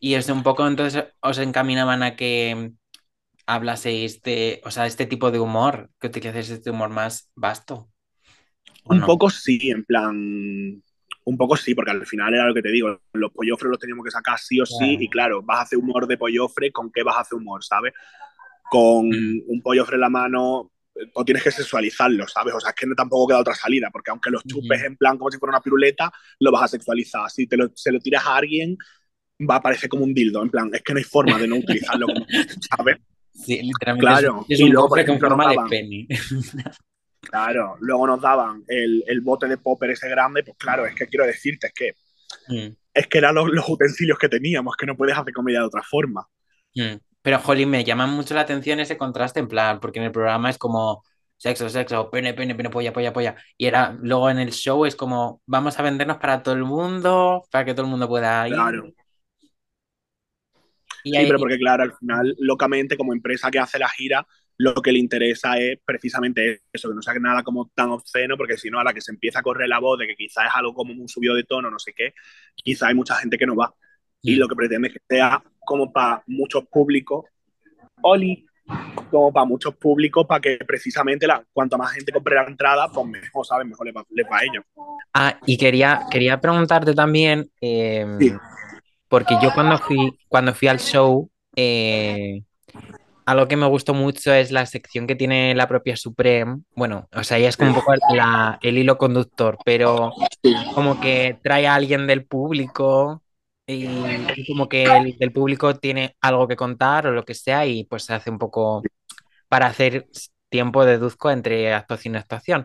[0.00, 2.72] Y es un poco entonces os encaminaban a que
[3.48, 7.88] hablaseis de, o sea, este tipo de humor, que utilices este humor más vasto.
[8.84, 10.82] Un poco sí, en plan,
[11.24, 14.04] un poco sí, porque al final era lo que te digo, los pollofres los teníamos
[14.04, 17.02] que sacar sí o sí, y claro, vas a hacer humor de pollofre, ¿con qué
[17.02, 17.94] vas a hacer humor, sabes?
[18.70, 19.42] Con mm.
[19.46, 20.70] un pollofre en la mano,
[21.14, 22.54] o tienes que sexualizarlo, ¿sabes?
[22.54, 25.16] O sea, es que no tampoco queda otra salida, porque aunque los chupes en plan
[25.16, 27.30] como si fuera una piruleta, lo vas a sexualizar.
[27.30, 28.76] Si te lo, se lo tiras a alguien,
[29.48, 31.56] va a parecer como un dildo, en plan, es que no hay forma de no
[31.56, 32.08] utilizarlo,
[32.76, 32.98] ¿sabes?
[33.44, 34.44] Sí, literalmente claro.
[34.48, 36.08] es, un luego, con forma de pene.
[37.20, 41.06] Claro, luego nos daban el, el, bote de popper ese grande, pues claro, es que
[41.08, 41.92] quiero decirte, es que
[42.46, 42.74] mm.
[42.94, 45.82] es que eran los, los, utensilios que teníamos, que no puedes hacer comedia de otra
[45.82, 46.26] forma.
[46.74, 46.94] Mm.
[47.20, 50.48] Pero, Jolín, me llama mucho la atención ese contraste en plan, porque en el programa
[50.48, 51.04] es como
[51.36, 53.36] sexo, sexo, pene, pene, pene, polla, polla, polla.
[53.58, 57.44] Y era, luego en el show es como, vamos a vendernos para todo el mundo,
[57.50, 58.54] para que todo el mundo pueda ir.
[58.54, 58.94] Claro
[61.10, 64.26] sí, pero porque claro, al final, locamente, como empresa que hace la gira,
[64.58, 68.56] lo que le interesa es precisamente eso, que no sea nada como tan obsceno, porque
[68.56, 70.52] si no, a la que se empieza a correr la voz de que quizás es
[70.54, 72.12] algo como un subido de tono, no sé qué,
[72.56, 73.72] quizás hay mucha gente que no va.
[74.20, 77.26] Y lo que pretende es que sea como para muchos públicos,
[78.02, 78.46] Oli,
[79.10, 83.06] como para muchos públicos, para que precisamente la, cuanto más gente compre la entrada, pues
[83.06, 83.66] mejor, ¿sabes?
[83.66, 84.64] Mejor les va, a ellos.
[85.14, 88.04] Ah, y quería, quería preguntarte también, eh,
[89.08, 92.42] porque yo cuando fui, cuando fui al show, eh,
[93.26, 96.62] algo que me gustó mucho es la sección que tiene la propia Supreme.
[96.74, 100.12] Bueno, o sea, ella es como un poco la- el hilo conductor, pero
[100.74, 103.22] como que trae a alguien del público
[103.66, 103.86] y,
[104.46, 108.04] como que el del público tiene algo que contar o lo que sea y pues
[108.04, 108.82] se hace un poco
[109.48, 110.06] para hacer
[110.48, 112.64] tiempo, deduzco, entre actuación y actuación.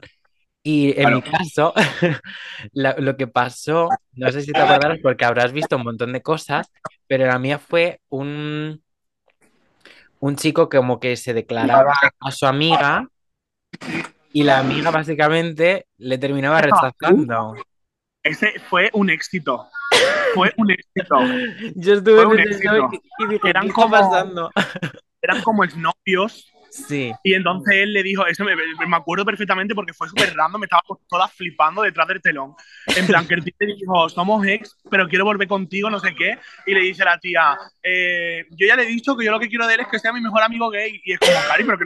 [0.66, 1.74] Y en mi caso,
[2.72, 6.22] la- lo que pasó, no sé si te acordarás porque habrás visto un montón de
[6.22, 6.72] cosas,
[7.08, 8.82] pero la mía fue un,
[10.20, 13.08] un chico que como que se declaraba a su amiga
[14.32, 17.56] y la amiga básicamente le terminaba rechazando.
[18.24, 19.68] Ese fue un éxito.
[20.34, 21.18] Fue un éxito.
[21.76, 22.90] Yo estuve en éxito.
[22.94, 24.52] y, y dije, Eran ¿qué está como- pasando?
[25.22, 26.53] Eran como exnovios.
[26.74, 30.64] Sí, Y entonces él le dijo, eso me, me acuerdo perfectamente porque fue súper random,
[30.64, 32.54] estábamos todas flipando detrás del telón.
[32.96, 36.16] En plan, que el tío le dijo, somos ex, pero quiero volver contigo, no sé
[36.16, 36.38] qué.
[36.66, 39.40] Y le dice a la tía, eh, yo ya le he dicho que yo lo
[39.40, 41.00] que quiero de él es que sea mi mejor amigo gay.
[41.06, 41.86] Y es como, Cari, pero que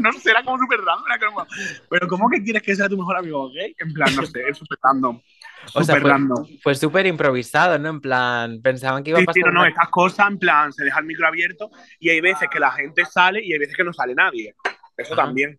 [0.00, 1.04] no sé, era como súper random.
[1.06, 1.46] Era como,
[1.88, 3.74] pero ¿cómo que quieres que sea tu mejor amigo gay?
[3.78, 5.20] En plan, no sé, es súper random.
[5.74, 6.46] O sea, Súper fue- random.
[6.62, 7.90] fue súper improvisado, ¿no?
[7.90, 10.38] En plan, pensaban que iba a Sí, pasar sí, no, no, una- estas cosas, en
[10.38, 11.70] plan, se deja el micro abierto
[12.00, 14.54] y hay veces que la gente sale y hay veces que no sale nadie.
[14.96, 15.24] Eso Ajá.
[15.24, 15.58] también.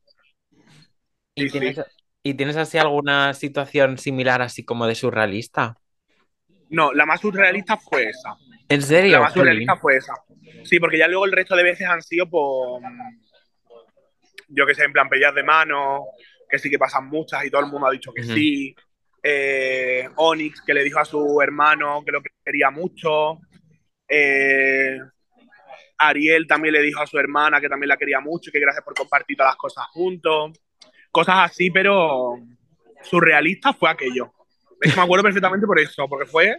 [1.35, 1.81] ¿Y sí, tienes, sí.
[2.23, 5.77] ¿Y tienes así alguna situación similar, así como de surrealista?
[6.69, 8.35] No, la más surrealista fue esa.
[8.69, 9.13] ¿En serio?
[9.13, 10.13] La más surrealista fue esa.
[10.63, 12.81] Sí, porque ya luego el resto de veces han sido por.
[14.47, 16.05] Yo que sé, en plan pellas de mano,
[16.47, 18.75] que sí que pasan muchas y todo el mundo ha dicho que sí.
[19.23, 23.39] Eh, Onyx, que le dijo a su hermano que lo quería mucho.
[24.07, 24.99] Eh,
[26.07, 28.83] Ariel también le dijo a su hermana que también la quería mucho y que gracias
[28.83, 30.59] por compartir todas las cosas juntos.
[31.11, 32.35] Cosas así, pero
[33.03, 34.31] surrealista fue aquello.
[34.81, 36.57] Es que me acuerdo perfectamente por eso, porque fue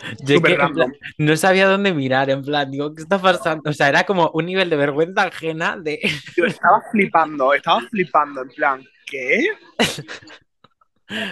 [0.24, 3.70] Yo es súper que, plan, no sabía dónde mirar, en plan, digo, ¿qué está pasando?
[3.70, 6.00] O sea, era como un nivel de vergüenza ajena de...
[6.36, 9.48] Yo estaba flipando, estaba flipando, en plan, ¿qué?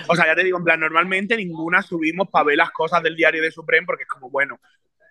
[0.08, 3.14] O sea, ya te digo, en plan, normalmente ninguna subimos para ver las cosas del
[3.14, 4.58] diario de Supreme porque es como, bueno,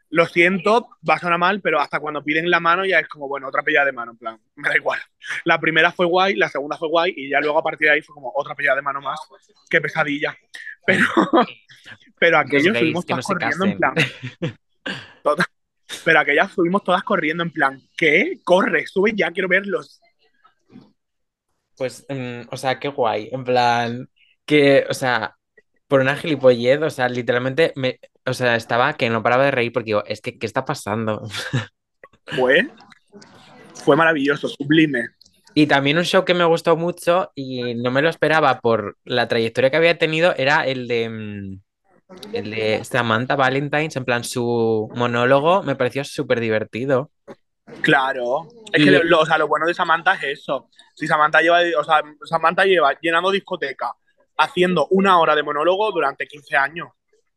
[0.09, 3.27] lo siento, va a sonar mal, pero hasta cuando piden la mano ya es como,
[3.27, 4.99] bueno, otra pellada de mano, en plan, me da igual.
[5.43, 8.01] La primera fue guay, la segunda fue guay y ya luego a partir de ahí
[8.01, 9.19] fue como otra pellada de mano más,
[9.69, 10.35] qué pesadilla.
[10.85, 11.05] Pero,
[12.19, 13.93] pero aquello gays subimos que no todas corriendo en plan,
[16.05, 18.39] pero aquellas subimos todas corriendo en plan, ¿qué?
[18.43, 20.01] Corre, sube ya, quiero verlos.
[21.75, 24.09] Pues, mm, o sea, qué guay, en plan,
[24.45, 25.36] que, o sea,
[25.87, 29.71] por una gilipollez, o sea, literalmente, me, o sea, estaba que no paraba de reír
[29.73, 31.21] porque digo, es que, ¿qué está pasando?
[32.35, 32.67] Fue,
[33.85, 35.09] fue maravilloso, sublime.
[35.53, 39.27] Y también un show que me gustó mucho y no me lo esperaba por la
[39.29, 41.61] trayectoria que había tenido era el de, mm,
[42.33, 47.11] el de Samantha Valentine, en plan su monólogo me pareció súper divertido.
[47.81, 48.47] Claro.
[48.73, 50.69] Es Y- que lo, o sea, lo bueno de Samantha es eso.
[50.95, 53.93] Si Samantha lleva, o sea, Samantha lleva llenando discoteca,
[54.37, 56.89] haciendo una hora de monólogo durante 15 años.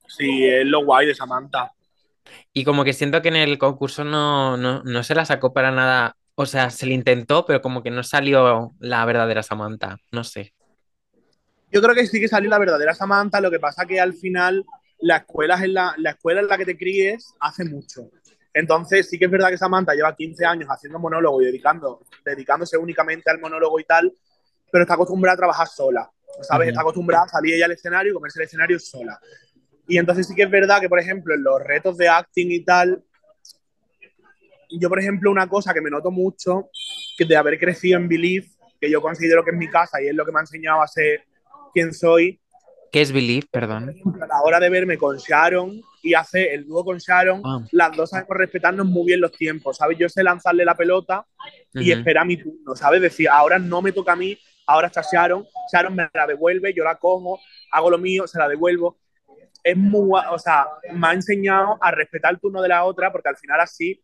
[0.06, 1.72] Sí, es lo guay de Samantha.
[2.52, 5.70] Y como que siento que en el concurso no, no, no se la sacó para
[5.70, 10.24] nada, o sea, se le intentó, pero como que no salió la verdadera Samantha, no
[10.24, 10.52] sé.
[11.72, 14.64] Yo creo que sí que salió la verdadera Samantha, lo que pasa que al final
[14.98, 18.10] la escuela, es en la, la escuela en la que te críes hace mucho.
[18.52, 22.76] Entonces sí que es verdad que Samantha lleva 15 años haciendo monólogo y dedicando, dedicándose
[22.76, 24.12] únicamente al monólogo y tal,
[24.70, 26.10] pero está acostumbrada a trabajar sola,
[26.42, 26.68] ¿sabes?
[26.68, 29.18] Está acostumbrada a salir ella al escenario y comerse el escenario sola.
[29.88, 32.64] Y entonces sí que es verdad que, por ejemplo, en los retos de acting y
[32.64, 33.02] tal,
[34.70, 36.70] yo, por ejemplo, una cosa que me noto mucho,
[37.18, 38.46] que de haber crecido en Believe,
[38.80, 40.86] que yo considero que es mi casa y es lo que me ha enseñado a
[40.86, 41.24] ser
[41.74, 42.40] quien soy,
[42.92, 43.46] ¿Qué es Believe?
[43.52, 43.94] Perdón.
[44.20, 47.60] a la hora de verme con Sharon y hacer el dúo con Sharon, Ah.
[47.70, 49.96] las dos sabemos respetarnos muy bien los tiempos, ¿sabes?
[49.96, 51.24] Yo sé lanzarle la pelota
[51.74, 52.00] y Ujú.
[52.00, 53.00] esperar mi turno, ¿sabes?
[53.00, 54.36] Decir, ahora no me toca a mí,
[54.70, 57.38] ahora está Sharon, Sharon me la devuelve, yo la cojo,
[57.72, 58.98] hago lo mío, se la devuelvo.
[59.62, 63.28] Es muy, o sea, me ha enseñado a respetar el turno de la otra, porque
[63.28, 64.02] al final así,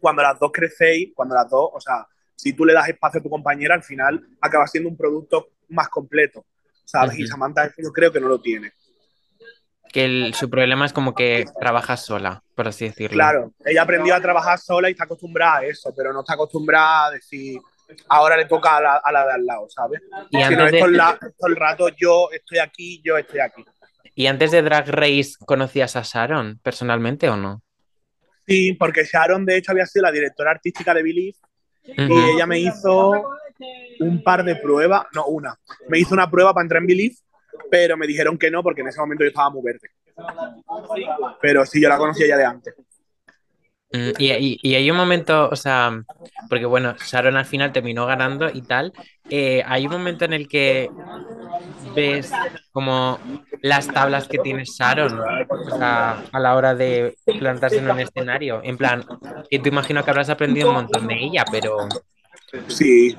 [0.00, 3.22] cuando las dos crecéis, cuando las dos, o sea, si tú le das espacio a
[3.22, 6.44] tu compañera, al final acaba siendo un producto más completo,
[6.84, 7.18] ¿sabes?
[7.18, 7.30] Y Ujú.
[7.30, 8.72] Samantha eso yo creo que no lo tiene.
[9.92, 13.14] Que el- su problema es como que trabaja sola, por así decirlo.
[13.16, 17.06] Claro, ella aprendió a trabajar sola y está acostumbrada a eso, pero no está acostumbrada
[17.06, 17.60] a decir,
[18.08, 20.00] ahora le toca a la, a la de al lado, ¿sabes?
[20.30, 23.64] Y Si no, es de, la- todo el rato yo estoy aquí, yo estoy aquí.
[24.14, 27.62] y antes de Drag Race, ¿conocías a Sharon personalmente o no?
[28.46, 31.38] Sí, porque Sharon de hecho había sido la directora artística de Believe
[31.86, 32.12] y Ujú.
[32.34, 33.28] ella me hizo
[34.00, 35.54] un par de pruebas, no una,
[35.88, 37.14] me hizo una prueba para entrar en Believe,
[37.70, 39.88] pero me dijeron que no porque en ese momento yo estaba muy verde.
[41.40, 42.74] Pero sí, yo la conocía ya de antes.
[43.94, 46.02] Mm, y, y- y hay un momento, o sea,
[46.48, 48.92] porque bueno, Sharon al final terminó ganando y tal.
[49.30, 50.94] eh, hay un momento en el que
[51.80, 53.24] ves como
[53.62, 55.30] las tablas que tiene Sharon,
[55.64, 58.60] o sea, a la hora de plantarse en un escenario.
[58.64, 59.06] En plan,
[59.50, 61.96] que tú imagino que habrás aprendido un montón de ella, pero
[62.68, 63.16] Sí,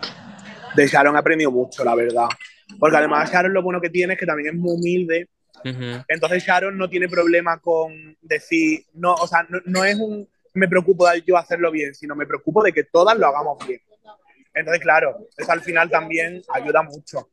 [0.75, 2.27] de Sharon he aprendido mucho, la verdad.
[2.79, 5.29] Porque además Sharon lo bueno que tiene es que también es muy humilde.
[5.65, 10.27] ujú, Entonces Sharon no tiene problema con decir, no, o sea, no, no es un
[10.55, 13.81] me preocupo de yo hacerlo bien, sino me preocupo de que todas lo hagamos bien.
[14.53, 17.29] Entonces, claro, eso al final también ayuda mucho,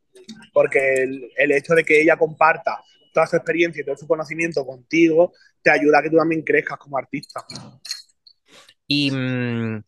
[0.53, 2.83] porque el, el hecho de que ella comparta
[3.13, 5.33] toda su experiencia y todo su conocimiento contigo,
[5.63, 7.45] te ayuda a que tú también crezcas como artista.
[8.87, 9.85] Y, mm,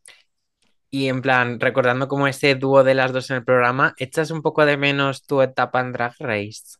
[0.90, 4.42] y en plan, recordando como ese dúo de las dos en el programa, ¿echas un
[4.42, 6.76] poco de menos tu etapa en Drag Race?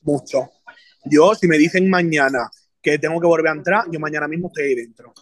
[0.00, 0.48] Mucho.
[1.04, 2.50] Yo, si me dicen mañana
[2.86, 5.12] que tengo que volver a entrar, yo mañana mismo estoy ahí dentro.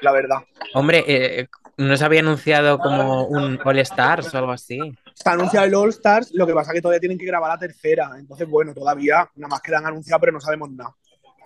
[0.00, 0.36] La verdad.
[0.74, 4.78] Hombre, eh, ¿no se había anunciado como un All Stars o algo así?
[5.12, 7.50] Se ha anunciado el All Stars, lo que pasa es que todavía tienen que grabar
[7.50, 8.12] la tercera.
[8.16, 10.94] Entonces, bueno, todavía nada más que la han anunciado, pero no sabemos nada.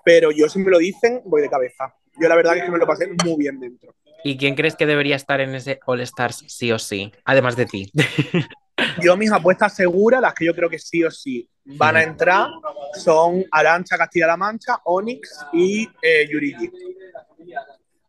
[0.05, 1.94] Pero yo, si me lo dicen, voy de cabeza.
[2.20, 3.94] Yo la verdad es que me lo pasé muy bien dentro.
[4.22, 7.11] ¿Y quién crees que debería estar en ese All Stars sí o sí?
[7.24, 7.90] Además de ti.
[9.00, 12.48] Yo mis apuestas seguras, las que yo creo que sí o sí van a entrar,
[12.94, 16.70] son Arancha Castilla-La Mancha, Onyx y eh, Yurigi.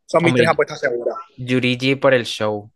[0.04, 0.42] Son mis Hombre.
[0.42, 1.16] tres apuestas seguras.
[1.36, 2.70] Yurigi por el show.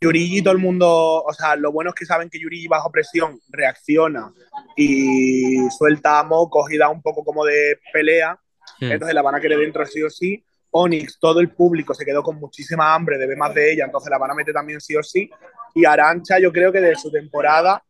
[0.00, 3.40] Yurigi, todo el mundo, o sea, lo bueno es que saben que Yurigi bajo presión
[3.48, 4.32] reacciona
[4.76, 8.38] y suelta mocos y da un poco como de pelea,
[8.80, 8.92] Hmm.
[8.92, 10.44] entonces la van a querer dentro sí o sí.
[10.70, 14.10] Onyx, todo el público se quedó con muchísima hambre de ver más de ella, entonces
[14.10, 15.30] la van a meter también sí o sí.
[15.74, 17.82] Y Arancha, yo creo que de su temporada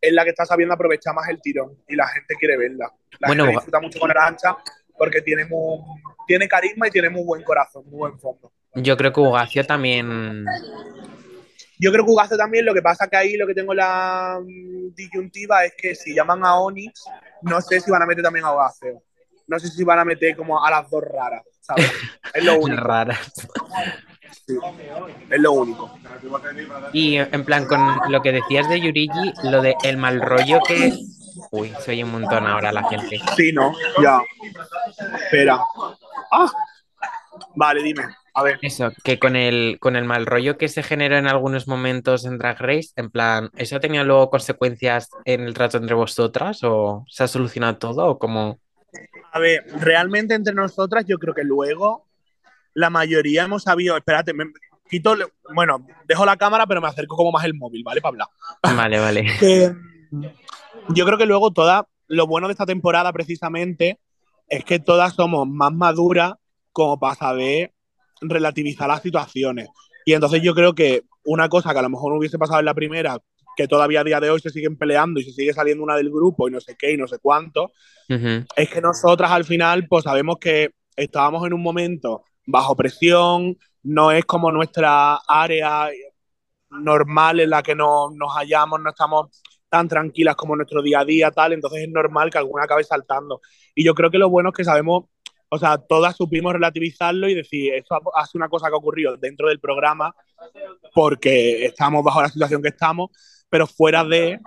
[0.00, 2.92] es la que está sabiendo aprovechar más el tirón y la gente quiere verla.
[3.18, 4.56] La Bueno, gente disfruta mucho con Arancha
[4.96, 5.80] porque tiene, muy,
[6.26, 8.52] tiene carisma y tiene muy buen corazón, muy buen fondo.
[8.74, 10.44] Yo creo que Ugacio también.
[11.78, 14.94] Yo creo que Ugace también, lo que pasa que ahí lo que tengo la mm,
[14.94, 17.04] disyuntiva es que si llaman a Onyx,
[17.42, 18.98] no sé si van a meter también a Ugace.
[19.46, 21.90] No sé si van a meter como a las dos raras, ¿sabes?
[22.34, 22.82] Es lo único.
[22.82, 23.32] raras.
[24.46, 24.58] Sí.
[25.30, 25.90] Es lo único.
[26.92, 30.92] Y en plan, con lo que decías de Yurigi, lo de el mal rollo que.
[31.50, 33.20] Uy, se oye un montón ahora la gente.
[33.36, 33.72] Sí, ¿no?
[34.02, 34.20] Ya.
[35.16, 35.60] Espera.
[36.32, 36.50] ¡Ah!
[37.54, 38.04] Vale, dime.
[38.34, 38.58] A ver.
[38.62, 42.38] Eso, que con el, con el mal rollo que se generó en algunos momentos en
[42.38, 46.62] Drag Race, en plan, ¿eso ha tenido luego consecuencias en el trato entre vosotras?
[46.62, 48.06] ¿O se ha solucionado todo?
[48.06, 48.58] ¿O como.?
[49.32, 52.05] A ver, realmente entre nosotras yo creo que luego
[52.76, 54.44] la mayoría hemos sabido, espérate, me
[54.88, 55.16] quito,
[55.54, 58.02] bueno, dejo la cámara pero me acerco como más el móvil, ¿vale?
[58.02, 58.28] Para hablar.
[58.62, 59.26] Vale, vale.
[60.90, 63.98] Yo creo que luego todas, lo bueno de esta temporada precisamente
[64.48, 66.34] es que todas somos más maduras
[66.70, 67.72] como para saber
[68.20, 69.68] relativizar las situaciones.
[70.04, 72.66] Y entonces yo creo que una cosa que a lo mejor no hubiese pasado en
[72.66, 73.18] la primera,
[73.56, 76.10] que todavía a día de hoy se siguen peleando y se sigue saliendo una del
[76.10, 77.72] grupo y no sé qué y no sé cuánto,
[78.08, 84.10] es que nosotras al final pues sabemos que estábamos en un momento bajo presión, no
[84.12, 85.88] es como nuestra área
[86.70, 91.04] normal en la que no, nos hallamos, no estamos tan tranquilas como nuestro día a
[91.04, 93.40] día, tal, entonces es normal que alguna acabe saltando.
[93.74, 95.04] Y yo creo que lo bueno es que sabemos,
[95.48, 98.78] o sea, todas supimos relativizarlo y decir, esto ha, ha sido una cosa que ha
[98.78, 100.14] ocurrido dentro del programa
[100.94, 103.10] porque estamos bajo la situación que estamos,
[103.48, 104.40] pero fuera de,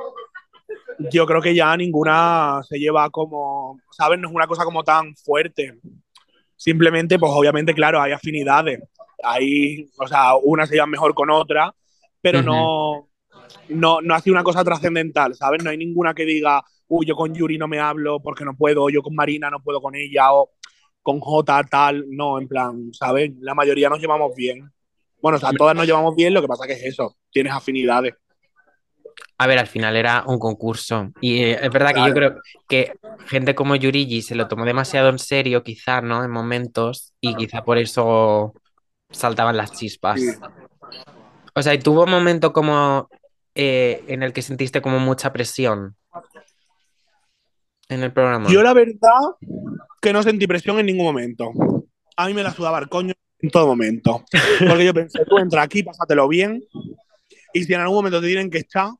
[1.12, 4.20] yo creo que ya ninguna se lleva como, ¿sabes?
[4.20, 5.80] No es una cosa como tan fuerte.
[6.60, 8.82] Simplemente, pues obviamente, claro, hay afinidades.
[9.24, 11.74] Hay, o sea, una se lleva mejor con otra,
[12.22, 13.08] pero no,
[13.69, 15.63] no, no ha sido una cosa trascendental, ¿sabes?
[15.63, 18.84] No hay ninguna que diga, uy, yo con Yuri no me hablo porque no puedo,
[18.84, 20.52] o yo con Marina no puedo con ella, o
[21.02, 23.32] con J tal, no, en plan, ¿sabes?
[23.39, 24.69] La mayoría nos llevamos bien.
[25.22, 28.15] Bueno, o sea, todas nos llevamos bien, lo que pasa que es eso, tienes afinidades.
[29.38, 31.12] A ver, al final era un concurso.
[31.21, 32.36] Y eh, es verdad que yo creo
[32.67, 32.93] que
[33.27, 36.23] gente como Yurigi se lo tomó demasiado en serio, quizá, ¿no?
[36.23, 38.53] En momentos, y quizá por eso
[39.10, 40.19] saltaban las chispas.
[40.19, 40.32] Sí.
[41.55, 43.10] O sea, ¿y tuvo un momento como
[43.55, 45.95] eh, en el que sentiste como mucha presión
[47.88, 48.49] en el programa?
[48.49, 49.36] Yo la verdad
[50.01, 51.51] que no sentí presión en ningún momento.
[52.15, 54.23] A mí me la sudaba el coño en todo momento.
[54.67, 56.63] Porque yo pensé, tú entra aquí, pásatelo bien.
[57.60, 58.91] Y si en algún momento te tienen que echar,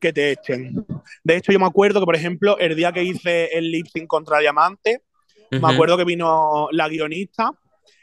[0.00, 0.86] que te echen.
[1.22, 4.06] De hecho, yo me acuerdo que, por ejemplo, el día que hice el lip sync
[4.06, 5.02] contra Diamante,
[5.52, 5.60] Ujú.
[5.60, 7.52] me acuerdo que vino la guionista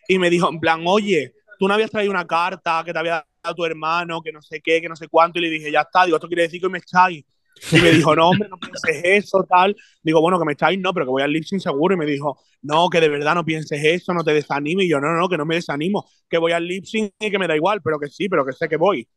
[0.08, 3.26] y me dijo, en plan, oye, tú no habías traído una carta que te había
[3.44, 5.40] dado tu hermano, que no sé qué, que no sé cuánto.
[5.40, 7.26] Y le dije, ya está, digo, esto quiere decir que me echáis.
[7.72, 9.76] Y me dijo, no, hombre, no pienses eso, tal.
[10.04, 11.96] Digo, bueno, que me echáis, no, pero que voy al lip seguro.
[11.96, 14.86] Y me dijo, no, que de verdad no pienses eso, no te desanimes.
[14.86, 17.48] Y yo, no, no, que no me desanimo, que voy al lip y que me
[17.48, 19.08] da igual, pero que sí, pero que sé que voy.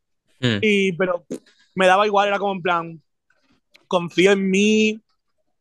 [0.40, 0.58] Mm.
[0.62, 1.24] Y, pero
[1.74, 3.02] me daba igual, era como en plan,
[3.86, 5.00] confío en mí,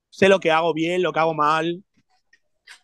[0.10, 1.84] sé lo que hago bien, lo que hago mal.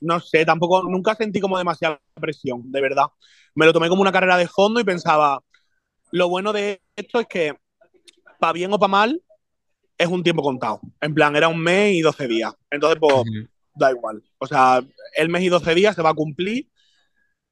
[0.02, 3.06] No sé, tampoco, nunca sentí como demasiada presión, de verdad.
[3.54, 5.42] Me lo tomé como una carrera de fondo y pensaba,
[6.12, 7.54] lo bueno de esto es que,
[8.40, 9.22] para bien o para mal,
[9.98, 10.82] es un tiempo contado.
[11.02, 12.54] En plan, era un mes y 12 días.
[12.70, 13.24] Entonces, pues,
[13.74, 14.24] da igual.
[14.40, 14.84] O sea,
[15.16, 16.68] el mes y 12 días se va a cumplir.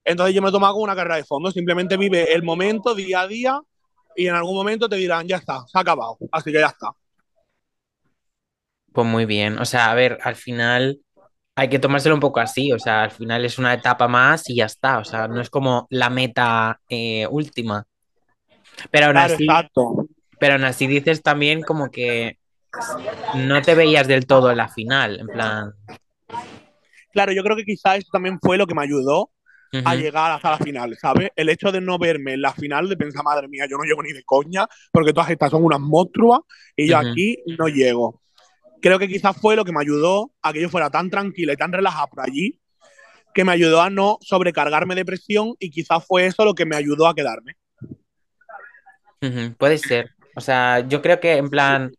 [0.03, 1.51] Entonces yo me he tomado como una carrera de fondo.
[1.51, 3.61] Simplemente vive el momento día a día
[4.15, 6.17] y en algún momento te dirán, ya está, se ha acabado.
[6.31, 6.91] Así que ya está.
[8.91, 9.57] Pues muy bien.
[9.59, 10.99] O sea, a ver, al final
[11.55, 12.71] hay que tomárselo un poco así.
[12.71, 14.99] O sea, al final es una etapa más y ya está.
[14.99, 17.85] O sea, no es como la meta eh, última.
[18.91, 19.47] Pero aún así,
[20.39, 22.37] pero aún así dices también como que
[23.35, 25.73] no te veías del todo en la final, en plan.
[27.11, 29.29] Claro, yo creo que quizás eso también fue lo que me ayudó
[29.85, 31.31] a llegar hasta la final, ¿sabes?
[31.35, 34.03] El hecho de no verme en la final, de pensar, madre mía, yo no llego
[34.03, 36.41] ni de coña, porque todas estas son unas monstruas
[36.75, 38.21] y yo aquí no llego.
[38.81, 41.57] Creo que quizás fue lo que me ayudó a que yo fuera tan tranquila y
[41.57, 42.59] tan relajada por allí,
[43.33, 46.75] que me ayudó a no sobrecargarme de presión y quizás fue eso lo que me
[46.75, 47.55] ayudó a quedarme.
[49.57, 50.11] Puede ser.
[50.35, 51.93] O sea, yo creo que en plan,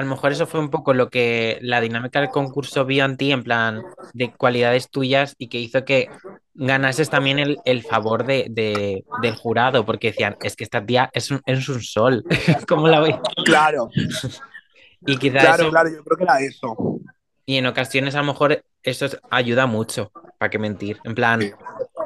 [0.00, 3.18] a lo mejor eso fue un poco lo que la dinámica del concurso vio en
[3.18, 3.82] ti, en plan,
[4.14, 6.08] de cualidades tuyas y que hizo que
[6.54, 11.42] ganases también el, favor de, del jurado, porque decían, es que esta tía es un,
[11.44, 12.24] es un sol,
[12.68, 13.14] ¿cómo la voy?
[13.44, 13.90] Claro.
[15.06, 16.98] y quizás claro, claro, yo creo que era eso.
[17.44, 20.98] Y en ocasiones a lo mejor eso ayuda mucho, para qué mentir.
[21.04, 21.42] En plan,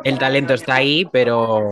[0.04, 1.70] el talento está ahí, pero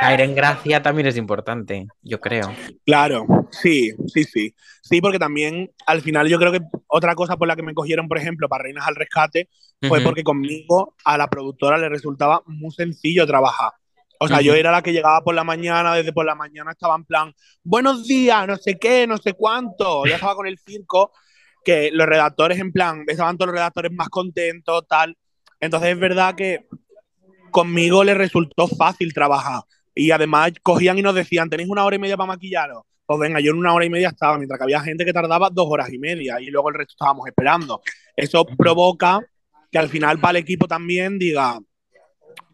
[0.00, 2.54] caer en gracia también es importante, yo creo.
[2.86, 4.54] Claro, sí, sí, sí.
[4.82, 8.08] Sí, porque también al final yo creo que otra cosa por la que me cogieron,
[8.08, 9.48] por ejemplo, para Reinas al Rescate,
[9.86, 13.72] fue porque conmigo a la productora le resultaba muy sencillo trabajar.
[14.20, 16.96] O sea, yo era la que llegaba por la mañana, desde por la mañana estaba
[16.96, 17.32] en plan,
[17.62, 20.04] buenos días, no sé qué, no sé cuánto.
[20.06, 21.12] Ya estaba con el circo,
[21.64, 25.16] que los redactores en plan, estaban todos los redactores más contentos, tal.
[25.60, 26.66] Entonces es verdad que
[27.50, 29.62] conmigo le resultó fácil trabajar.
[29.94, 32.82] Y además cogían y nos decían, ¿tenéis una hora y media para maquillaros?
[33.04, 35.48] Pues venga, yo en una hora y media estaba, mientras que había gente que tardaba
[35.50, 37.80] dos horas y media y luego el resto estábamos esperando.
[38.14, 39.20] Eso provoca
[39.72, 41.58] que al final para el equipo también diga,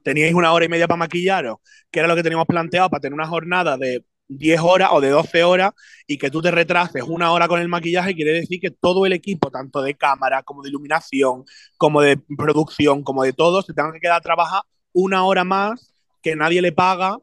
[0.02, 1.56] teníais una hora y media para maquillaros,
[1.90, 5.10] que era lo que teníamos planteado para tener una jornada de 10 horas o de
[5.10, 5.72] 12 horas
[6.06, 9.12] y que tú te retrases una hora con el maquillaje, quiere decir que todo el
[9.12, 11.44] equipo, tanto de cámara como de iluminación,
[11.76, 14.62] como de producción, como de todo, se tenga que quedar a trabajar
[14.94, 15.92] una hora más
[16.22, 17.18] que nadie le paga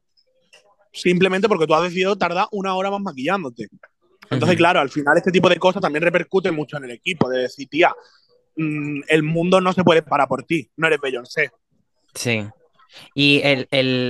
[0.93, 3.69] simplemente porque tú has decidido tardar una hora más maquillándote.
[4.29, 7.39] Entonces, claro, al final este tipo de cosas también repercuten mucho en el equipo, de
[7.39, 7.93] decir, tía,
[8.55, 11.51] mm, el mundo no se puede parar por ti, no eres Beyoncé.
[12.13, 12.45] Sí.
[13.13, 13.67] Y el,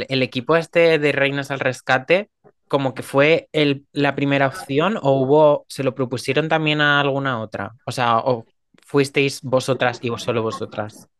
[0.10, 2.30] equipo este de Reinas al Rescate,
[2.68, 3.50] como que fue
[3.92, 7.74] la primera opción o hubo, se lo propusieron también a alguna otra?
[7.86, 8.46] O sea, o
[8.86, 11.11] fuisteis vosotras y vos solo vosotras.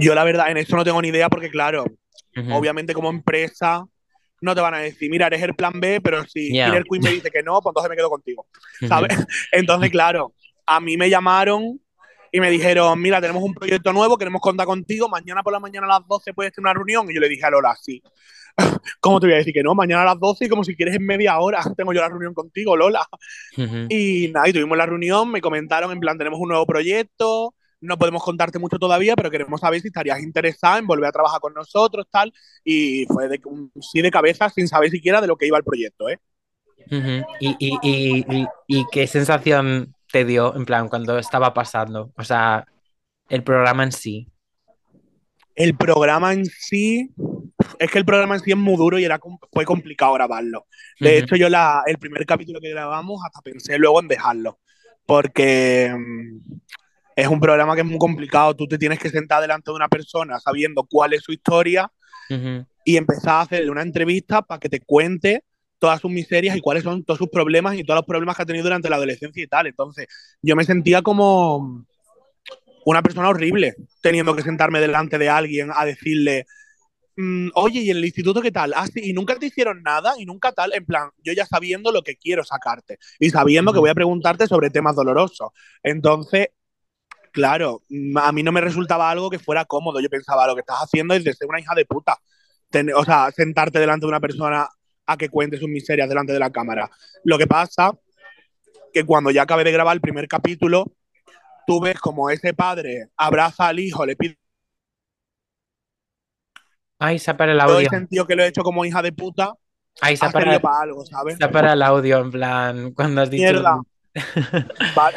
[0.00, 1.84] Yo la verdad en eso no tengo ni idea porque claro,
[2.52, 3.84] obviamente como empresa
[4.40, 7.10] no te van a decir, mira, eres el plan B, pero si Killer Queen me
[7.10, 8.46] dice que no, pues entonces me quedo contigo,
[8.88, 9.10] ¿sabes?
[9.52, 10.34] entonces, claro,
[10.66, 11.80] a mí me llamaron
[12.32, 15.86] y me dijeron, mira, tenemos un proyecto nuevo, queremos contar contigo, mañana por la mañana
[15.86, 17.10] a las 12 puedes tener una reunión.
[17.10, 18.02] Y yo le dije a Lola, sí.
[19.00, 19.74] ¿Cómo te voy a decir que no?
[19.74, 22.34] Mañana a las 12 y como si quieres en media hora tengo yo la reunión
[22.34, 23.06] contigo, Lola.
[23.88, 27.98] Y nada, y tuvimos la reunión, me comentaron en plan, tenemos un nuevo proyecto, no
[27.98, 31.54] podemos contarte mucho todavía, pero queremos saber si estarías interesada en volver a trabajar con
[31.54, 32.32] nosotros, tal.
[32.64, 35.64] Y fue de, un sí de cabeza sin saber siquiera de lo que iba el
[35.64, 36.18] proyecto, ¿eh?
[37.40, 42.12] ¿Y, qué sensación te dio, en plan, cuando estaba pasando?
[42.16, 42.66] O sea,
[43.28, 44.28] el programa en sí.
[45.54, 47.10] El programa en sí,
[47.78, 49.20] es que el programa en sí es muy duro y era,
[49.52, 50.66] fue complicado grabarlo.
[50.98, 54.58] De hecho, yo la, el primer capítulo que grabamos hasta pensé luego en dejarlo,
[55.06, 56.60] porque mm,
[57.16, 58.54] es un programa que es muy complicado.
[58.54, 61.90] Tú te tienes que sentar delante de una persona sabiendo cuál es su historia
[62.84, 65.44] y empezar a hacerle una entrevista para que te cuente
[65.80, 68.46] todas sus miserias y cuáles son todos sus problemas y todos los problemas que ha
[68.46, 69.66] tenido durante la adolescencia y tal.
[69.66, 70.06] Entonces,
[70.42, 71.84] yo me sentía como
[72.84, 76.46] una persona horrible teniendo que sentarme delante de alguien a decirle,
[77.16, 78.72] mm, oye, ¿y en el instituto qué tal?
[78.76, 81.92] Ah, sí, y nunca te hicieron nada y nunca tal, en plan, yo ya sabiendo
[81.92, 85.50] lo que quiero sacarte y sabiendo que voy a preguntarte sobre temas dolorosos.
[85.82, 86.48] Entonces,
[87.32, 87.82] Claro,
[88.16, 90.00] a mí no me resultaba algo que fuera cómodo.
[90.00, 92.18] Yo pensaba, lo que estás haciendo es de ser una hija de puta.
[92.96, 94.68] o sea, sentarte delante de una persona
[95.06, 96.90] a que cuente sus miserias delante de la cámara.
[97.24, 97.92] Lo que pasa
[98.92, 100.84] que cuando ya acabé de grabar el primer capítulo,
[101.66, 104.36] tú ves como ese padre abraza al hijo, le pide.
[106.98, 107.86] Ay, se para el Todo audio.
[107.86, 109.54] el sentido que lo he hecho como hija de puta,
[110.00, 111.36] Ay, se para, para algo, ¿sabes?
[111.38, 113.80] se para el audio, en plan, cuando has dicho Mierda.
[114.94, 115.16] Vale.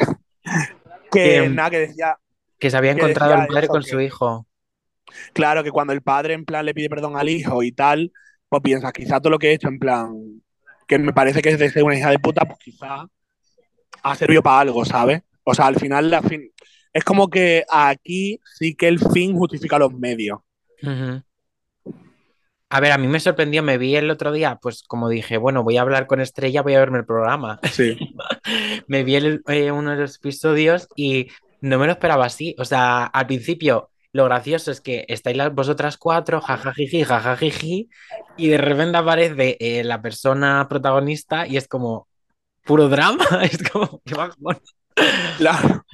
[1.14, 2.18] Que Que- nada, que decía,
[2.58, 4.46] que se había encontrado el padre con que- su hijo.
[5.32, 8.12] claro, que cuando el padre en plan le pide perdón al hijo y tal,
[8.48, 10.42] pues piensas, quizá todo lo que he hecho en plan,
[10.86, 13.06] que me parece que es de ser una hija de puta, pues quizá
[14.02, 15.22] ha servido para algo, ¿sabes?
[15.44, 16.50] O sea, al final, la fin...
[16.92, 20.38] es como que aquí sí que el fin justifica los medios.
[20.82, 21.22] Ujú.
[22.70, 25.62] A ver, a mí me sorprendió, me vi el otro día, pues como dije, bueno,
[25.62, 27.60] voy a hablar con Estrella, voy a verme el programa.
[27.70, 27.96] Sí.
[28.88, 31.28] Me vi el- eh, uno de los episodios y
[31.60, 32.54] no me lo esperaba así.
[32.58, 37.88] O sea, al principio lo gracioso es que estáis las, vosotras cuatro, jajajiji, jajajiji,
[38.36, 42.08] y de repente aparece eh, la persona protagonista y es como
[42.64, 43.24] puro drama.
[43.42, 44.58] Es como, qué bajón.
[45.38, 45.84] Claro.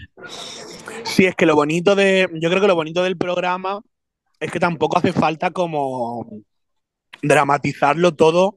[1.05, 2.29] Sí, es que lo bonito de.
[2.41, 3.81] Yo creo que lo bonito del programa
[4.39, 6.27] es que tampoco hace falta como
[7.23, 8.57] dramatizarlo todo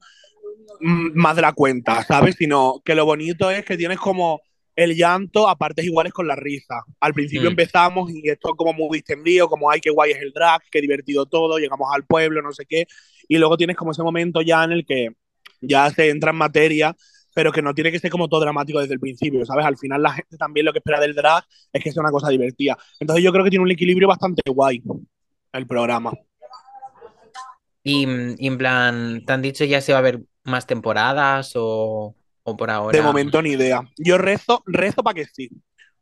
[0.80, 2.36] más de la cuenta, ¿sabes?
[2.38, 4.42] Sino que lo bonito es que tienes como
[4.76, 6.84] el llanto a partes iguales con la risa.
[7.00, 7.52] Al principio Mm.
[7.52, 11.26] empezamos y esto como muy distendido, como ay, qué guay es el drag, qué divertido
[11.26, 12.88] todo, llegamos al pueblo, no sé qué.
[13.28, 15.10] Y luego tienes como ese momento ya en el que
[15.62, 16.96] ya se entra en materia,
[17.36, 19.66] pero que no tiene que ser como todo dramático desde el principio, ¿sabes?
[19.66, 22.30] Al final la gente también lo que espera del drag es que sea una cosa
[22.30, 22.78] divertida.
[23.00, 24.82] Entonces yo creo que tiene un equilibrio bastante guay
[25.54, 26.12] el programa.
[27.84, 31.54] Y, mm, y en plan, ¿te han dicho ya si va a haber más temporadas
[31.56, 32.98] o, o por ahora?
[32.98, 33.82] De momento ni idea.
[33.98, 35.50] Yo rezo, rezo para que sí,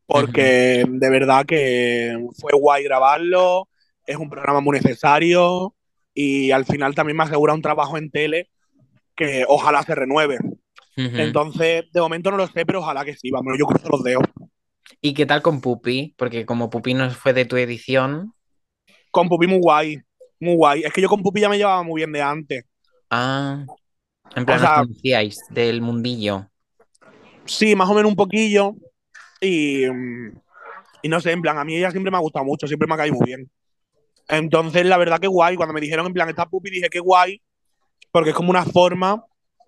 [0.05, 3.67] porque de verdad que fue guay grabarlo,
[4.05, 5.73] es un programa muy necesario
[6.13, 8.49] y al final también me asegura un trabajo en tele
[9.15, 10.37] que ojalá se renueve.
[10.95, 14.23] Entonces, de momento no lo sé, pero ojalá que sí, vamos, yo cruzo los dedos.
[14.99, 16.13] ¿Y qué tal con Pupi?
[16.17, 18.33] Porque como Pupi no fue de tu edición.
[19.09, 20.01] Con Pupi muy guay,
[20.41, 20.83] muy guay.
[20.83, 22.65] Es que yo con Pupi ya me llevaba muy bien de antes.
[23.09, 23.65] Ah,
[24.35, 26.49] en plan, O sea- conocíais del mundillo.
[27.45, 28.75] Sí, más o menos un poquillo.
[29.39, 32.87] Y, y no sé, en plan, a mí ella siempre me ha gustado mucho, siempre
[32.87, 33.49] me ha caído muy bien.
[34.27, 35.55] Entonces, la verdad que guay.
[35.55, 37.41] Cuando me dijeron en plan, está Pupi, dije que guay,
[38.11, 39.23] porque es como una forma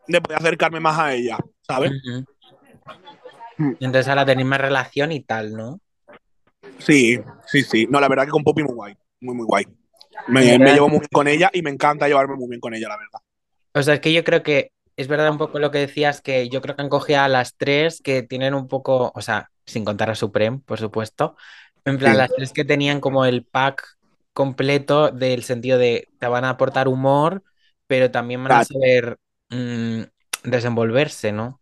[0.08, 1.92] de poder acercarme más a ella, ¿sabes?
[3.58, 3.74] Mm.
[3.80, 5.80] Entonces ahora tenéis más relación y tal, ¿no?
[6.80, 7.88] Sí, sí, sí.
[7.90, 9.66] No, la verdad que con Pupi muy guay, muy, muy guay.
[10.28, 12.98] Me, llevo muy bien con ella y me encanta llevarme muy bien con ella, la
[12.98, 13.20] verdad.
[13.74, 16.50] O sea, es que yo creo que es verdad un poco lo que decías, que
[16.50, 19.86] yo creo que han cogido a las tres que tienen un poco, o sea, sin
[19.86, 21.36] contar a Supreme, por supuesto,
[21.86, 22.18] en plan, Sí.
[22.18, 23.98] las tres que tenían como el pack
[24.34, 27.44] completo del sentido de te van a aportar humor,
[27.88, 29.18] pero también van a saber
[29.50, 30.02] mm,
[30.44, 31.60] desenvolverse, ¿no?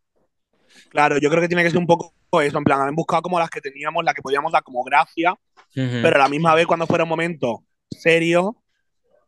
[0.90, 3.40] Claro, yo creo que tiene que ser un poco eso, en plan, han buscado como
[3.40, 5.36] las que teníamos, las que podíamos dar como gracia,
[5.74, 8.58] pero a la misma vez cuando fuera un momento serio,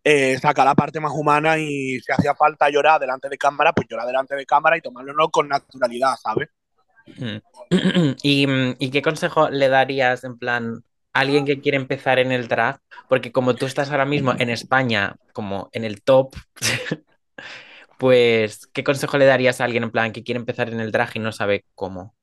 [0.03, 3.87] eh, sacar la parte más humana y si hacía falta llorar delante de cámara, pues
[3.89, 6.49] llorar delante de cámara y tomarlo con naturalidad, ¿sabes?
[7.17, 7.37] Mm.
[8.23, 10.83] ¿Y, mm, ¿y qué consejo le darías en plan
[11.13, 12.79] a alguien que quiere empezar en el drag?
[13.07, 16.35] Porque como tú estás ahora mismo en España, como en el top,
[17.97, 21.11] pues ¿qué consejo le darías a alguien en plan que quiere empezar en el drag
[21.15, 22.15] y no sabe cómo?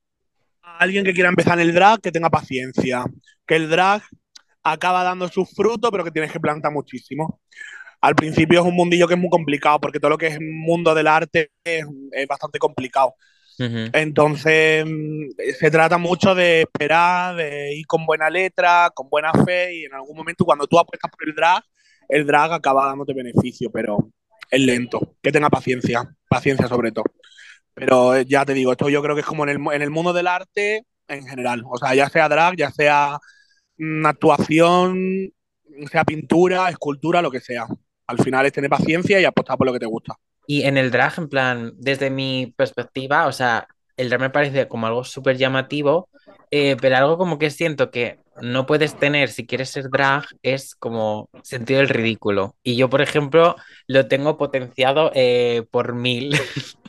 [0.63, 3.05] A alguien que quiera empezar en el drag, que tenga paciencia,
[3.47, 4.03] que el drag
[4.63, 7.41] acaba dando sus frutos, pero que tienes que plantar muchísimo.
[8.01, 10.95] Al principio es un mundillo que es muy complicado, porque todo lo que es mundo
[10.95, 13.15] del arte es, es bastante complicado.
[13.93, 19.75] Entonces, mm, se trata mucho de esperar, de ir con buena letra, con buena fe,
[19.75, 21.63] y en algún momento, cuando tú apuestas por el drag,
[22.09, 24.11] el drag acaba dándote beneficio, pero
[24.51, 25.17] es lento.
[25.23, 27.05] Que tenga paciencia, paciencia sobre todo.
[27.75, 29.91] Pero eh, ya te digo, esto yo creo que es como en el, en el
[29.91, 31.63] mundo del arte en general.
[31.67, 33.19] O sea, ya sea drag, ya sea
[34.05, 35.33] actuación,
[35.91, 37.67] sea pintura, escultura, lo que sea.
[38.07, 40.17] Al final es tener paciencia y apostar por lo que te gusta.
[40.47, 44.69] Y en el drag, en plan, desde mi perspectiva, o sea, el drag me parece
[44.69, 46.09] como algo súper llamativo,
[46.51, 50.75] eh, pero algo como que siento que no puedes tener si quieres ser drag es
[50.75, 52.57] como sentido del ridículo.
[52.63, 53.57] Y yo, por ejemplo,
[53.87, 56.35] lo tengo potenciado eh, por mil.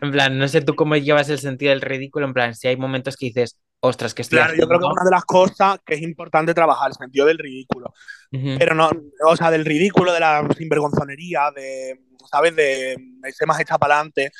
[0.00, 2.76] En plan, no sé tú cómo llevas el sentido del ridículo, en plan, si hay
[2.78, 4.92] momentos que dices, ostras, que estoy Claro, yo creo que es haciendo?
[4.92, 7.92] una de las cosas que es importante trabajar, el sentido del ridículo.
[8.32, 8.90] Ujú, Pero no,
[9.26, 12.00] o sea, del ridículo, de la sinvergonzonería, de,
[12.30, 12.56] ¿sabes?
[12.56, 14.30] De, de ser más hecha para adelante.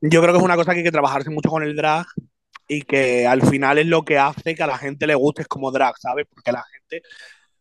[0.00, 2.06] Yo creo que es una cosa que hay que trabajarse mucho con el drag
[2.68, 5.72] y que al final es lo que hace que a la gente le guste como
[5.72, 6.26] drag, ¿sabes?
[6.30, 7.02] Porque la gente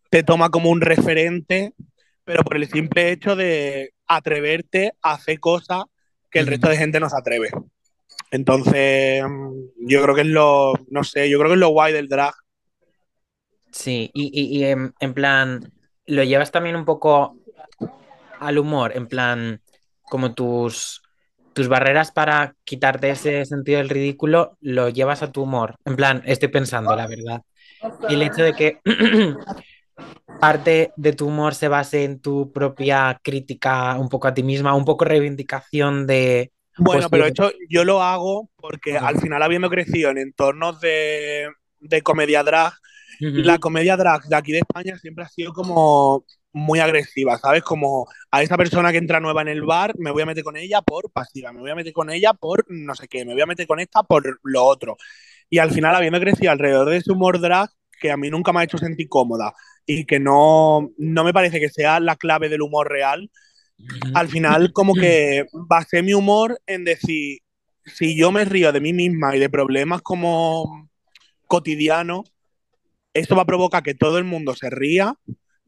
[0.09, 1.73] te toma como un referente,
[2.25, 5.83] pero por el simple hecho de atreverte a hacer cosas
[6.31, 7.49] que el resto de gente no se atreve.
[8.33, 9.23] Entonces,
[9.77, 12.33] yo creo que es lo, no sé, yo creo que es lo guay del drag.
[13.71, 15.71] Sí, y, en, plan,
[16.07, 17.37] lo llevas también un poco
[18.39, 19.61] al humor, en plan,
[20.09, 21.03] como tus,
[21.53, 25.75] tus barreras para quitarte ese sentido del ridículo, lo llevas a tu humor.
[25.85, 27.43] En plan, estoy pensando, la verdad.
[28.09, 28.79] Y el hecho de que
[30.41, 34.73] parte de tu humor se base en tu propia crítica un poco a ti misma,
[34.73, 39.69] un poco reivindicación de, bueno, pues pero esto yo lo hago porque al final, habiendo
[39.69, 41.49] crecido en entornos de,
[42.03, 42.73] comedia drag,
[43.19, 47.63] la comedia drag de aquí de España siempre ha sido como muy agresiva, ¿sabes?
[47.63, 50.55] Como a esa persona que entra nueva en el bar, me voy a meter con
[50.55, 53.41] ella por pasiva, me voy a meter con ella por no sé qué, me voy
[53.41, 54.97] a meter con esta por lo otro.
[55.49, 57.69] Y al final, habiendo crecido alrededor de ese humor drag,
[57.99, 59.53] que a mí nunca me ha hecho sentir cómoda
[59.85, 63.29] y que no, no me parece que sea la clave del humor real,
[64.13, 67.39] al final como que basé mi humor en decir,
[67.85, 70.89] si yo me río de mí misma y de problemas como
[71.47, 72.33] cotidianos,
[73.13, 75.15] esto va a provocar que todo el mundo se ría,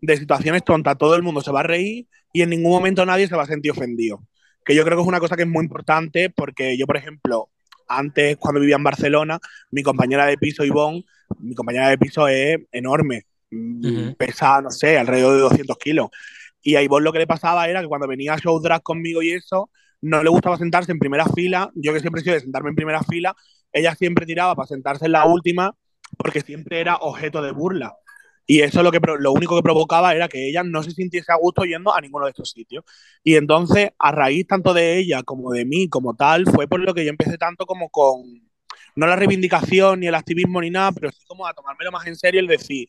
[0.01, 3.28] de situaciones tontas todo el mundo se va a reír y en ningún momento nadie
[3.28, 4.28] se va a sentir ofendido.
[4.64, 7.49] Que yo creo que es una cosa que es muy importante porque yo, por ejemplo,
[7.88, 9.39] antes cuando vivía en Barcelona,
[9.72, 11.03] mi compañera de piso, Ivonne,
[11.39, 13.26] mi compañera de piso es enorme,
[14.18, 16.10] pesa, no sé, alrededor de 200 kilos.
[16.66, 19.22] Y a Ivonne lo que le pasaba era que cuando venía a show drag conmigo
[19.22, 19.70] y eso,
[20.01, 21.72] no le gustaba sentarse en primera fila.
[21.76, 23.36] Yo que siempre he sido de sentarme en primera fila,
[23.72, 25.76] ella siempre tiraba para sentarse en la última
[26.18, 27.93] porque siempre era objeto de burla.
[28.47, 31.36] Y eso lo, que, lo único que provocaba era que ella no se sintiese a
[31.36, 32.84] gusto yendo a ninguno de estos sitios.
[33.24, 36.95] Y entonces, a raíz tanto de ella como de mí, como tal, fue por lo
[36.95, 38.24] que yo empecé tanto como con,
[38.95, 42.16] no la reivindicación ni el activismo ni nada, pero sí como a tomármelo más en
[42.16, 42.88] serio el decir,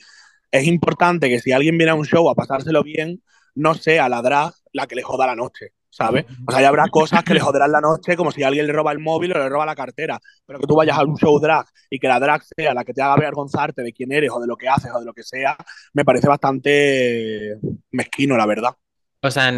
[0.51, 3.23] es importante que si alguien viene a un show a pasárselo bien,
[3.57, 6.27] no sea la drag la que le joda la noche, ¿sabes?
[6.47, 8.93] O sea, ya habrá cosas que le joderán la noche, como si alguien le roba
[8.93, 11.67] el móvil o le roba la cartera, pero que tú vayas a un show drag
[11.91, 14.47] y que la drag sea la que te haga avergonzarte de quién eres o de
[14.47, 15.57] lo que haces o de lo que sea,
[15.95, 17.57] me parece bastante
[17.91, 18.75] mezquino, la verdad.
[19.23, 19.53] O sea,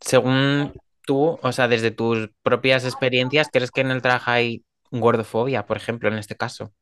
[0.00, 0.72] según
[1.04, 5.76] tú, o sea, desde tus propias experiencias, ¿crees que en el drag hay gordofobia, por
[5.76, 6.72] ejemplo, en este caso?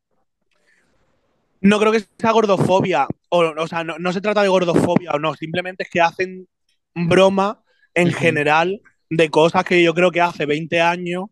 [1.60, 5.18] No creo que sea gordofobia, o, o sea, no, no, se trata de gordofobia o
[5.18, 6.48] no, simplemente es que hacen
[6.94, 7.62] broma
[7.94, 11.24] en general de cosas que yo creo que hace 20 años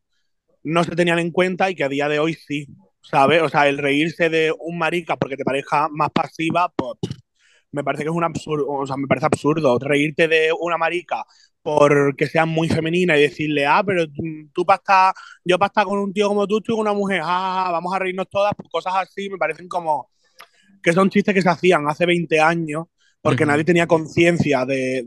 [0.63, 2.67] no se tenían en cuenta y que a día de hoy sí,
[3.03, 3.43] ¿sabes?
[3.43, 6.99] O sea, el reírse de un marica porque te parezca más pasiva, pues
[7.71, 9.79] me parece que es un absurdo, o sea, me parece absurdo.
[9.79, 11.25] Reírte de una marica
[11.63, 14.07] porque sea muy femenina y decirle, ah, pero
[14.55, 17.21] tú para estar, yo para estar con un tío como tú, estoy con una mujer,
[17.25, 20.11] ah, vamos a reírnos todas, pues cosas así me parecen como
[20.83, 22.87] que son chistes que se hacían hace 20 años
[23.23, 25.05] porque nadie tenía conciencia de,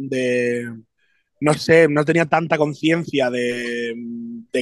[1.40, 3.96] no sé, no tenía tanta conciencia de,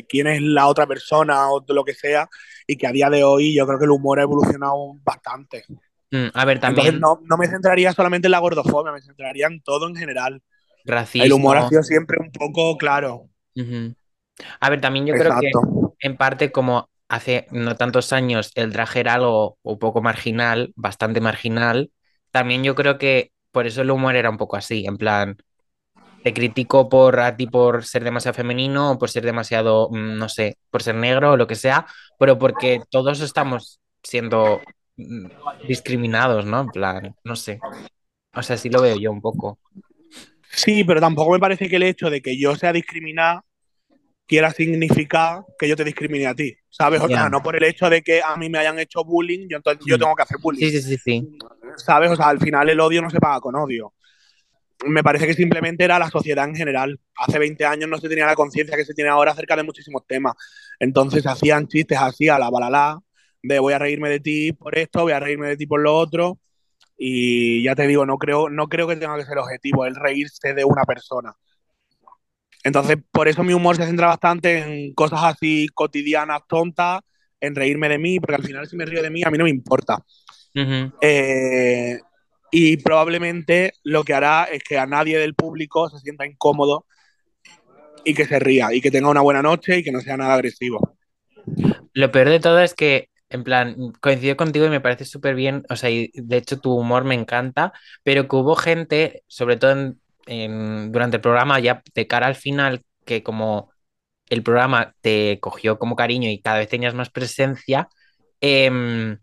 [0.08, 2.30] quién es la otra persona o de lo que sea,
[2.68, 5.66] y que a día de hoy yo creo que el humor ha evolucionado bastante.
[6.12, 7.00] Mm, a ver, también.
[7.00, 10.42] no, me centraría solamente en la gordofobia, me centraría en todo en general.
[11.14, 13.30] El humor ha sido siempre un poco claro.
[14.60, 15.52] A ver, también yo creo que
[16.00, 21.20] en parte como hace no tantos años el drag era algo un poco marginal, bastante
[21.20, 21.92] marginal,
[22.32, 25.38] también yo creo que por eso el humor era un poco así, en plan,
[26.24, 30.30] te critico por a ti por ser demasiado femenino o por ser demasiado, mm, no
[30.30, 31.86] sé, por ser negro o lo que sea,
[32.18, 34.62] pero porque todos estamos siendo
[34.98, 35.28] mm,
[35.68, 36.62] discriminados, ¿no?
[36.62, 37.60] En plan, no sé.
[38.34, 39.60] O sea, sí lo veo yo un poco.
[40.52, 43.44] Sí, pero tampoco me parece que el hecho de que yo sea discriminada
[44.30, 47.02] quiera significar que yo te discrimine a ti, ¿sabes?
[47.02, 49.58] O sea, no por el hecho de que a mí me hayan hecho bullying, yo,
[49.58, 50.00] entonces yo mm.
[50.00, 50.70] tengo que hacer bullying.
[50.70, 51.38] Sí, sí, sí, sí.
[51.78, 52.12] ¿Sabes?
[52.12, 53.92] O sea, al final el odio no se paga con odio.
[54.86, 57.00] Me parece que simplemente era la sociedad en general.
[57.16, 60.06] Hace 20 años no se tenía la conciencia que se tiene ahora acerca de muchísimos
[60.06, 60.36] temas.
[60.80, 63.00] Entonces hacían chistes así a la balala,
[63.42, 65.96] de voy a reírme de ti por esto, voy a reírme de ti por lo
[65.96, 66.40] otro.
[66.96, 69.96] Y ya te digo, no creo, no creo que tenga que ser el objetivo, el
[69.96, 71.36] reírse de una persona.
[72.64, 77.02] Entonces, por eso mi humor se centra bastante en cosas así cotidianas, tontas,
[77.40, 79.46] en reírme de mí, porque al final si me río de mí, a mí no
[79.46, 80.04] me importa.
[81.02, 82.00] Eh,
[82.52, 86.86] y probablemente lo que hará es que a nadie del público se sienta incómodo
[88.04, 90.34] y que se ría y que tenga una buena noche y que no sea nada
[90.34, 90.98] agresivo.
[91.94, 95.64] Lo peor de todo es que, en plan, coincido contigo y me parece súper bien,
[95.70, 97.72] o sea, y de hecho tu humor me encanta,
[98.04, 100.00] pero que hubo gente, sobre todo en,
[100.92, 103.72] durante el programa, ya de cara al final, que como
[104.30, 107.90] el programa te cogió como cariño y cada vez tenías más presencia,
[108.42, 109.18] em,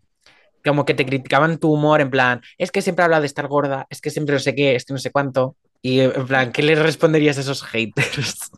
[0.63, 3.87] como que te criticaban tu humor, en plan, es que siempre habla de estar gorda,
[3.89, 5.55] es que siempre no sé qué, es que no sé cuánto.
[5.81, 8.51] Y en plan, ¿qué le responderías a esos haters?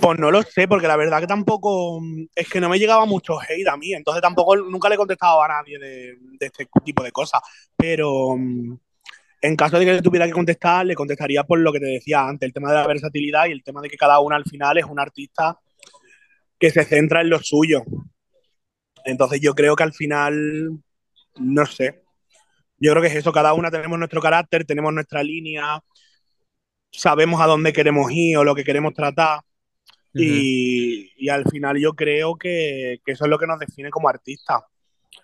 [0.00, 2.00] Pues no lo sé, porque la verdad que tampoco
[2.36, 5.42] es que no me llegaba mucho hate a mí, entonces tampoco nunca le he contestado
[5.42, 7.40] a nadie de, de este tipo de cosas.
[7.76, 8.36] Pero
[9.44, 12.46] en caso de que tuviera que contestar, le contestaría por lo que te decía antes,
[12.46, 14.86] el tema de la versatilidad y el tema de que cada uno al final es
[14.86, 15.58] un artista
[16.58, 17.82] que se centra en lo suyo.
[19.04, 20.70] Entonces yo creo que al final,
[21.36, 22.04] no sé,
[22.78, 25.78] yo creo que es eso, cada una tenemos nuestro carácter, tenemos nuestra línea,
[26.90, 29.40] sabemos a dónde queremos ir o lo que queremos tratar.
[30.14, 30.22] Uh -huh.
[30.22, 34.08] y, y, al final yo creo que, que, eso es lo que nos define como
[34.08, 34.62] artistas.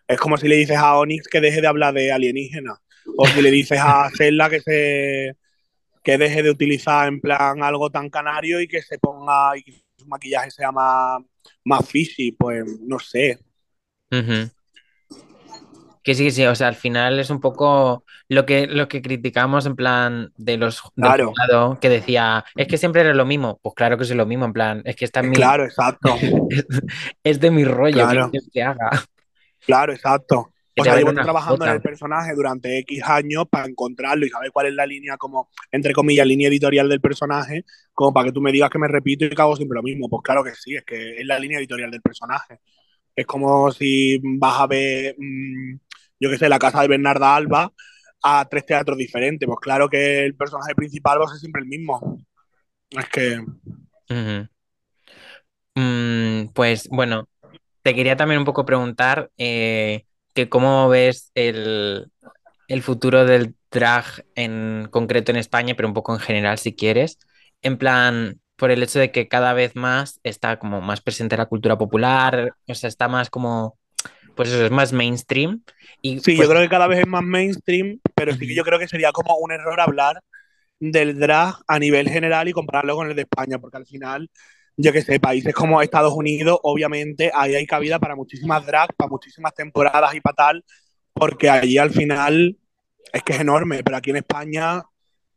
[0.06, 2.80] Es como si le dices a Onyx que deje de hablar de alienígenas.
[3.22, 5.36] O si le dices a Zelda que se
[6.02, 9.84] que deje de utilizar en plan algo tan canario y que se ponga y que
[9.98, 11.20] su maquillaje sea más,
[11.62, 13.38] más fishy, pues no sé.
[14.10, 14.50] Uh -huh.
[16.02, 19.66] Que sí, sí, o sea, al final es un poco lo que, lo que criticamos
[19.66, 21.78] en plan de los claro.
[21.78, 23.60] que decía, es que siempre era lo mismo.
[23.60, 25.36] Pues claro que es lo mismo, en plan, es que está en mi...
[25.36, 26.16] Claro, exacto.
[27.22, 28.30] es de mi rollo, claro.
[28.50, 28.90] que haga.
[29.66, 30.49] Claro, exacto.
[30.78, 34.66] O sea, llevo trabajando en el personaje durante X años para encontrarlo y saber cuál
[34.66, 38.52] es la línea, como, entre comillas, línea editorial del personaje, como para que tú me
[38.52, 40.08] digas que me repito y que hago siempre lo mismo.
[40.08, 42.60] Pues claro que sí, es que es la línea editorial del personaje.
[43.14, 45.76] Es como si vas a ver, mmm,
[46.20, 47.72] yo qué sé, la casa de Bernarda Alba
[48.22, 49.46] a tres teatros diferentes.
[49.46, 52.18] Pues claro que el personaje principal va a ser siempre el mismo.
[52.90, 53.40] Es que.
[55.74, 57.28] Mm, pues bueno,
[57.82, 60.04] te quería también un poco preguntar eh,
[60.34, 62.10] que cómo ves el,
[62.68, 64.04] el futuro del drag
[64.34, 67.18] en concreto en España, pero un poco en general si quieres,
[67.62, 71.46] en plan, por el hecho de que cada vez más está como más presente la
[71.46, 73.78] cultura popular, o sea, está más como,
[74.36, 75.62] pues eso, es más mainstream.
[76.02, 78.64] Y sí, pues, yo creo que cada vez es más mainstream, pero sí que yo
[78.64, 80.20] creo que sería como un error hablar
[80.78, 84.30] del drag a nivel general y compararlo con el de España, porque al final,
[84.82, 89.10] yo que sé, países como Estados Unidos, obviamente ahí hay cabida para muchísimas drags, para
[89.10, 90.64] muchísimas temporadas y para tal,
[91.12, 92.56] porque allí al final
[93.12, 94.82] es que es enorme, pero aquí en España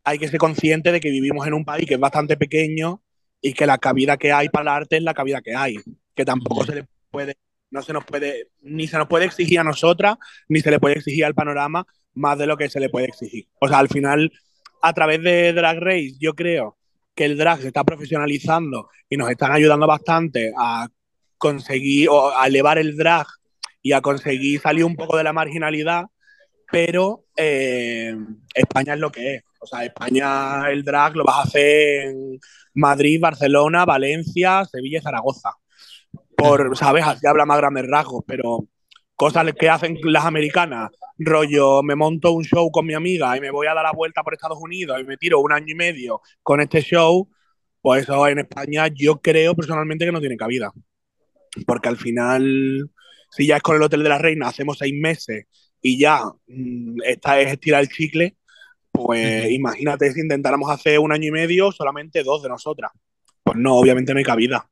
[0.04, 3.02] hay que ser consciente de que vivimos en un país que es bastante pequeño
[3.41, 5.78] y que la cabida que hay para el arte es la cabida que hay,
[6.16, 7.36] que tampoco se le puede,
[7.70, 10.16] no se nos puede, ni se nos puede exigir a nosotras,
[10.48, 13.48] ni se le puede exigir al panorama más de lo que se le puede exigir.
[13.60, 14.32] O sea, al final,
[14.82, 16.78] a través de Drag Race, yo creo
[17.16, 20.88] que el drag se está profesionalizando y nos están ayudando bastante a
[21.38, 23.28] conseguir o a elevar el drag
[23.82, 26.05] y a conseguir salir un poco de la marginalidad,
[26.72, 28.16] pero eh,
[28.53, 29.43] España es lo que es.
[29.59, 32.39] O sea, España el drag lo vas a hacer en
[32.74, 35.51] Madrid, Barcelona, Valencia, Sevilla y Zaragoza.
[36.36, 37.05] Por, ¿sabes?
[37.05, 38.68] Así habla más grandes rasgos, pero
[39.16, 43.51] cosas que hacen las americanas, rollo, me monto un show con mi amiga y me
[43.51, 46.22] voy a dar la vuelta por Estados Unidos y me tiro un año y medio
[46.41, 47.30] con este show,
[47.82, 50.72] pues eso en España yo creo personalmente que no tiene cabida.
[51.68, 52.89] Porque al final,
[53.30, 55.45] si ya es con el Hotel de la Reina, hacemos seis meses
[55.82, 58.38] y ya mmm, esta es estirar el chicle,
[58.91, 62.91] pues imagínate si intentáramos hacer un año y medio solamente dos de nosotras.
[63.43, 64.70] Pues no, obviamente no hay cabida.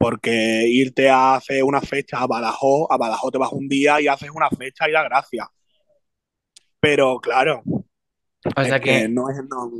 [0.00, 4.08] Porque irte a hacer una fecha a Badajoz, a Badajoz te vas un día y
[4.08, 5.46] haces una fecha y la gracia.
[6.80, 7.62] Pero claro.
[8.56, 9.36] O sea que, que, no es.
[9.36, 9.70] No,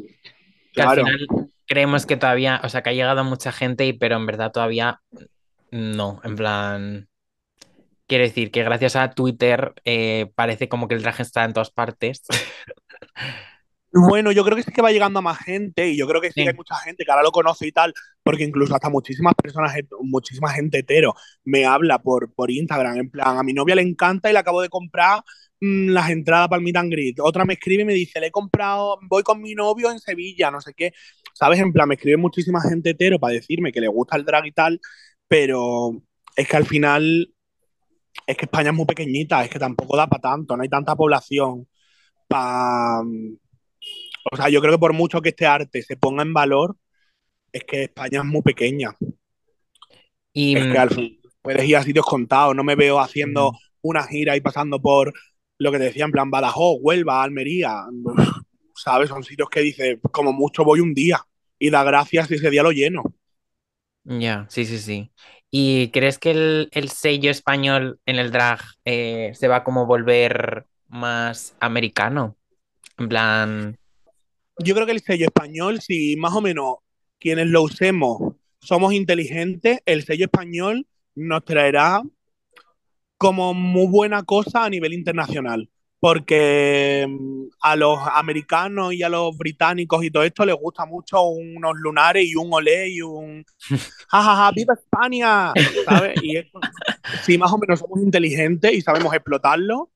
[0.74, 1.06] que claro.
[1.06, 4.26] al final creemos que todavía, o sea, que ha llegado mucha gente, y, pero en
[4.26, 5.00] verdad todavía
[5.70, 6.20] no.
[6.22, 7.08] En plan.
[8.06, 11.70] Quiero decir que gracias a Twitter eh, parece como que el traje está en todas
[11.70, 12.22] partes.
[13.92, 16.28] Bueno, yo creo que sí que va llegando a más gente y yo creo que
[16.28, 16.42] sí, Sí.
[16.44, 19.74] que hay mucha gente que ahora lo conoce y tal, porque incluso hasta muchísimas personas,
[20.02, 21.14] muchísima gente hetero
[21.44, 24.62] me habla por, por Instagram, en plan, a mi novia le encanta y le acabo
[24.62, 25.22] de comprar
[25.60, 27.18] mmm, las entradas para el meet and greet.
[27.20, 30.50] Otra me escribe y me dice, le he comprado, voy con mi novio en Sevilla,
[30.52, 30.92] no sé qué.
[31.34, 31.58] ¿Sabes?
[31.58, 34.52] En plan, me escribe muchísima gente hetero para decirme que le gusta el drag y
[34.52, 34.80] tal,
[35.26, 35.90] pero
[36.36, 37.34] es que al final,
[38.26, 40.94] es que España es muy pequeñita, es que tampoco da para tanto, no hay tanta
[40.94, 41.66] población
[42.28, 43.02] para
[44.30, 46.76] o sea, yo creo que por mucho que este arte se ponga en valor,
[47.52, 48.94] es que España es muy pequeña.
[50.32, 52.54] Y, es que al fin puedes ir a sitios contados.
[52.54, 53.52] No me veo haciendo
[53.82, 55.12] una gira y pasando por
[55.58, 57.84] lo que te decía, en plan Badajoz, Huelva, Almería.
[58.74, 59.08] ¿Sabes?
[59.08, 61.22] Son sitios que dices, como mucho voy un día
[61.58, 63.02] y da gracias si ese día lo lleno.
[64.04, 65.12] Ya, sí, sí, sí.
[65.50, 69.84] ¿Y crees que el, el sello español en el drag eh, se va a como
[69.84, 72.36] volver más americano?
[72.96, 73.78] En plan,
[74.62, 76.76] yo creo que el sello español, si más o menos
[77.18, 82.02] quienes lo usemos somos inteligentes, el sello español nos traerá
[83.16, 85.68] como muy buena cosa a nivel internacional.
[86.02, 91.22] porque mm, a los americanos y a los británicos y todo esto les gusta mucho
[91.22, 93.44] unos lunares y un olé y un
[94.08, 95.52] jajaja, viva España,
[95.84, 96.14] ¿sabes?
[96.22, 96.36] Y
[97.22, 99.90] si más o menos somos inteligentes y sabemos explotarlo,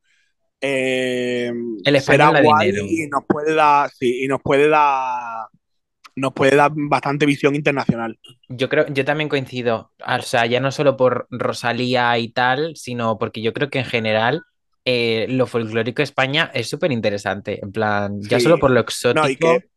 [0.60, 1.52] eh,
[1.84, 5.46] El será guay y nos puede dar, sí, y nos puede dar,
[6.16, 8.18] nos puede dar bastante visión internacional.
[8.48, 9.92] Yo creo, yo también coincido.
[10.06, 13.84] O sea, ya no solo por Rosalía y tal, sino porque yo creo que en
[13.84, 14.42] general
[14.86, 17.58] eh, lo folclórico de España es súper interesante.
[17.62, 18.44] En plan, ya Sí.
[18.44, 19.58] solo por lo No, y exótico.
[19.58, 19.68] que,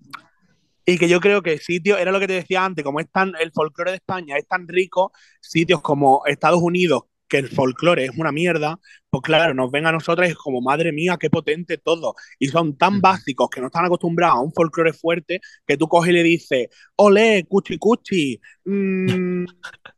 [0.93, 3.33] y que yo creo que sitios, era lo que te decía antes, como es tan,
[3.41, 5.11] el folclore de España es tan rico,
[5.41, 9.91] sitios como Estados Unidos, que el folclore es una mierda, pues claro, nos ven a
[9.91, 12.15] nosotras y es como, madre mía, qué potente todo.
[12.39, 16.11] Y son tan básicos que no están acostumbrados a un folclore fuerte que tú coges
[16.11, 19.45] y le dices, ole, cuchi cuchi, mm,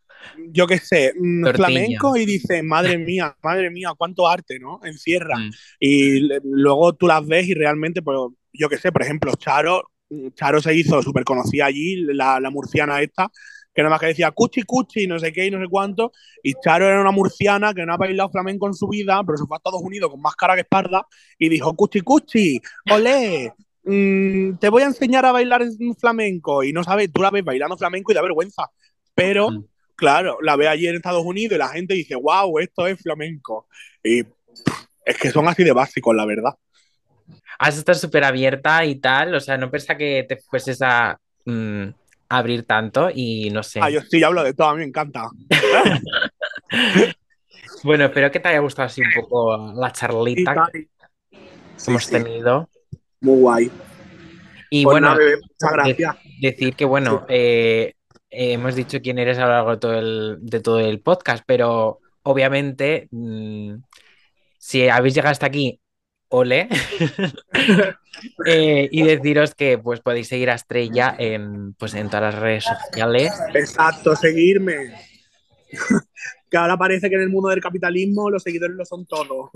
[0.51, 1.67] yo qué sé, mm, Tortilla.
[1.67, 4.80] flamenco, y dices, madre mía, madre mía, cuánto arte, ¿no?
[4.84, 5.38] Encierra.
[5.38, 5.51] Mm.
[5.80, 8.17] Y luego tú las ves y realmente, pues,
[8.53, 9.91] yo qué sé, por ejemplo, Charo,
[10.34, 13.30] Charo se hizo súper conocida allí, la, la murciana esta,
[13.74, 16.11] que nada más que decía cuchi cuchi, no sé qué y no sé cuánto,
[16.43, 19.45] y Charo era una murciana que no ha bailado flamenco en su vida, pero se
[19.45, 21.05] fue a Estados Unidos con más cara que espalda
[21.38, 22.61] y dijo cuchi cuchi,
[22.91, 23.53] olé,
[23.84, 27.43] mm, te voy a enseñar a bailar en flamenco, y no sabes, tú la ves
[27.43, 28.70] bailando flamenco y da vergüenza,
[29.13, 29.65] pero Mm.
[29.95, 33.67] claro, la ves allí en Estados Unidos y la gente dice, wow, esto es flamenco,
[34.03, 34.34] y pff,
[35.05, 36.53] es que son así de básicos, la verdad.
[37.57, 39.36] Has estar súper abierta y tal.
[39.36, 41.89] O sea, no pensaba que te fueses a mm,
[42.30, 43.80] abrir tanto y no sé.
[43.82, 45.30] Ah, yo sí hablo de todo, a mí me encanta.
[47.84, 50.88] Bueno, espero que te haya gustado así un poco la charlita que
[51.77, 52.69] Sí, hemos sí, tenido.
[53.21, 53.71] muy guay.
[54.69, 56.17] Y Pues bueno, nada, muchas de- gracias.
[56.41, 57.93] decir que bueno, eh,
[58.30, 61.43] eh, hemos dicho quién eres a lo largo de todo el, de todo el podcast,
[61.47, 63.75] pero obviamente, mm,
[64.57, 65.80] si habéis llegado hasta aquí,
[66.30, 66.69] ole.
[68.45, 72.65] Eh, y deciros que pues podéis seguir a Estrella en, pues, en todas las redes
[72.65, 73.32] sociales.
[73.53, 74.91] Exacto, seguirme.
[76.49, 79.51] que ahora parece que en el mundo del capitalismo los seguidores lo son todos.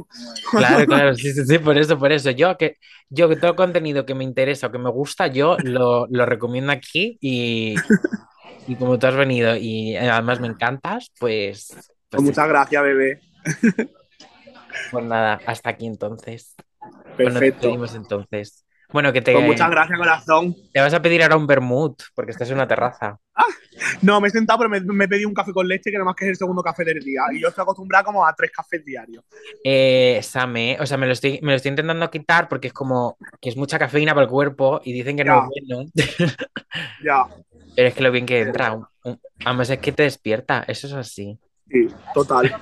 [0.51, 2.31] Claro, claro, sí, sí, sí, por eso, por eso.
[2.31, 2.77] Yo que
[3.09, 6.71] yo que todo contenido que me interesa o que me gusta, yo lo, lo recomiendo
[6.71, 7.75] aquí y,
[8.67, 13.19] y como tú has venido y además me encantas, pues, Pues pues, muchas gracias, bebé.
[14.91, 16.55] Pues nada, hasta aquí entonces.
[17.15, 17.39] Perfecto.
[17.39, 18.65] despedimos entonces.
[18.91, 20.55] Bueno, que te, Pues muchas gracias, corazón.
[20.71, 23.17] te vas a pedir ahora un vermut, porque estás en una terraza.
[24.01, 26.15] No, me he sentado, pero me, me pedí un café con leche, que nada más
[26.15, 27.21] que es el segundo café del día.
[27.33, 29.23] Y yo estoy acostumbrada como a tres cafés diarios.
[29.63, 33.17] Eh, Same, o sea, me lo estoy, me lo estoy intentando quitar porque es como
[33.41, 35.89] que es mucha cafeína para el cuerpo y dicen que no es bueno.
[37.03, 37.25] Ya,
[37.75, 38.79] Pero es que lo bien que entra.
[39.43, 41.39] Además es que te despierta, eso es así.
[41.69, 42.55] sí, total,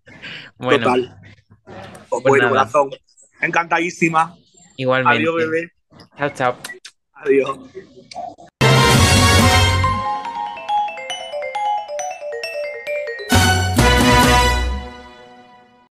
[0.58, 1.16] Bueno, total.
[1.64, 2.50] Pues pues nada.
[2.50, 2.90] corazón.
[3.40, 4.36] Encantadísima.
[4.76, 5.18] igualmente.
[5.18, 5.72] Adiós, bebé.
[6.16, 6.56] Chao, chao.
[7.14, 7.58] Adiós.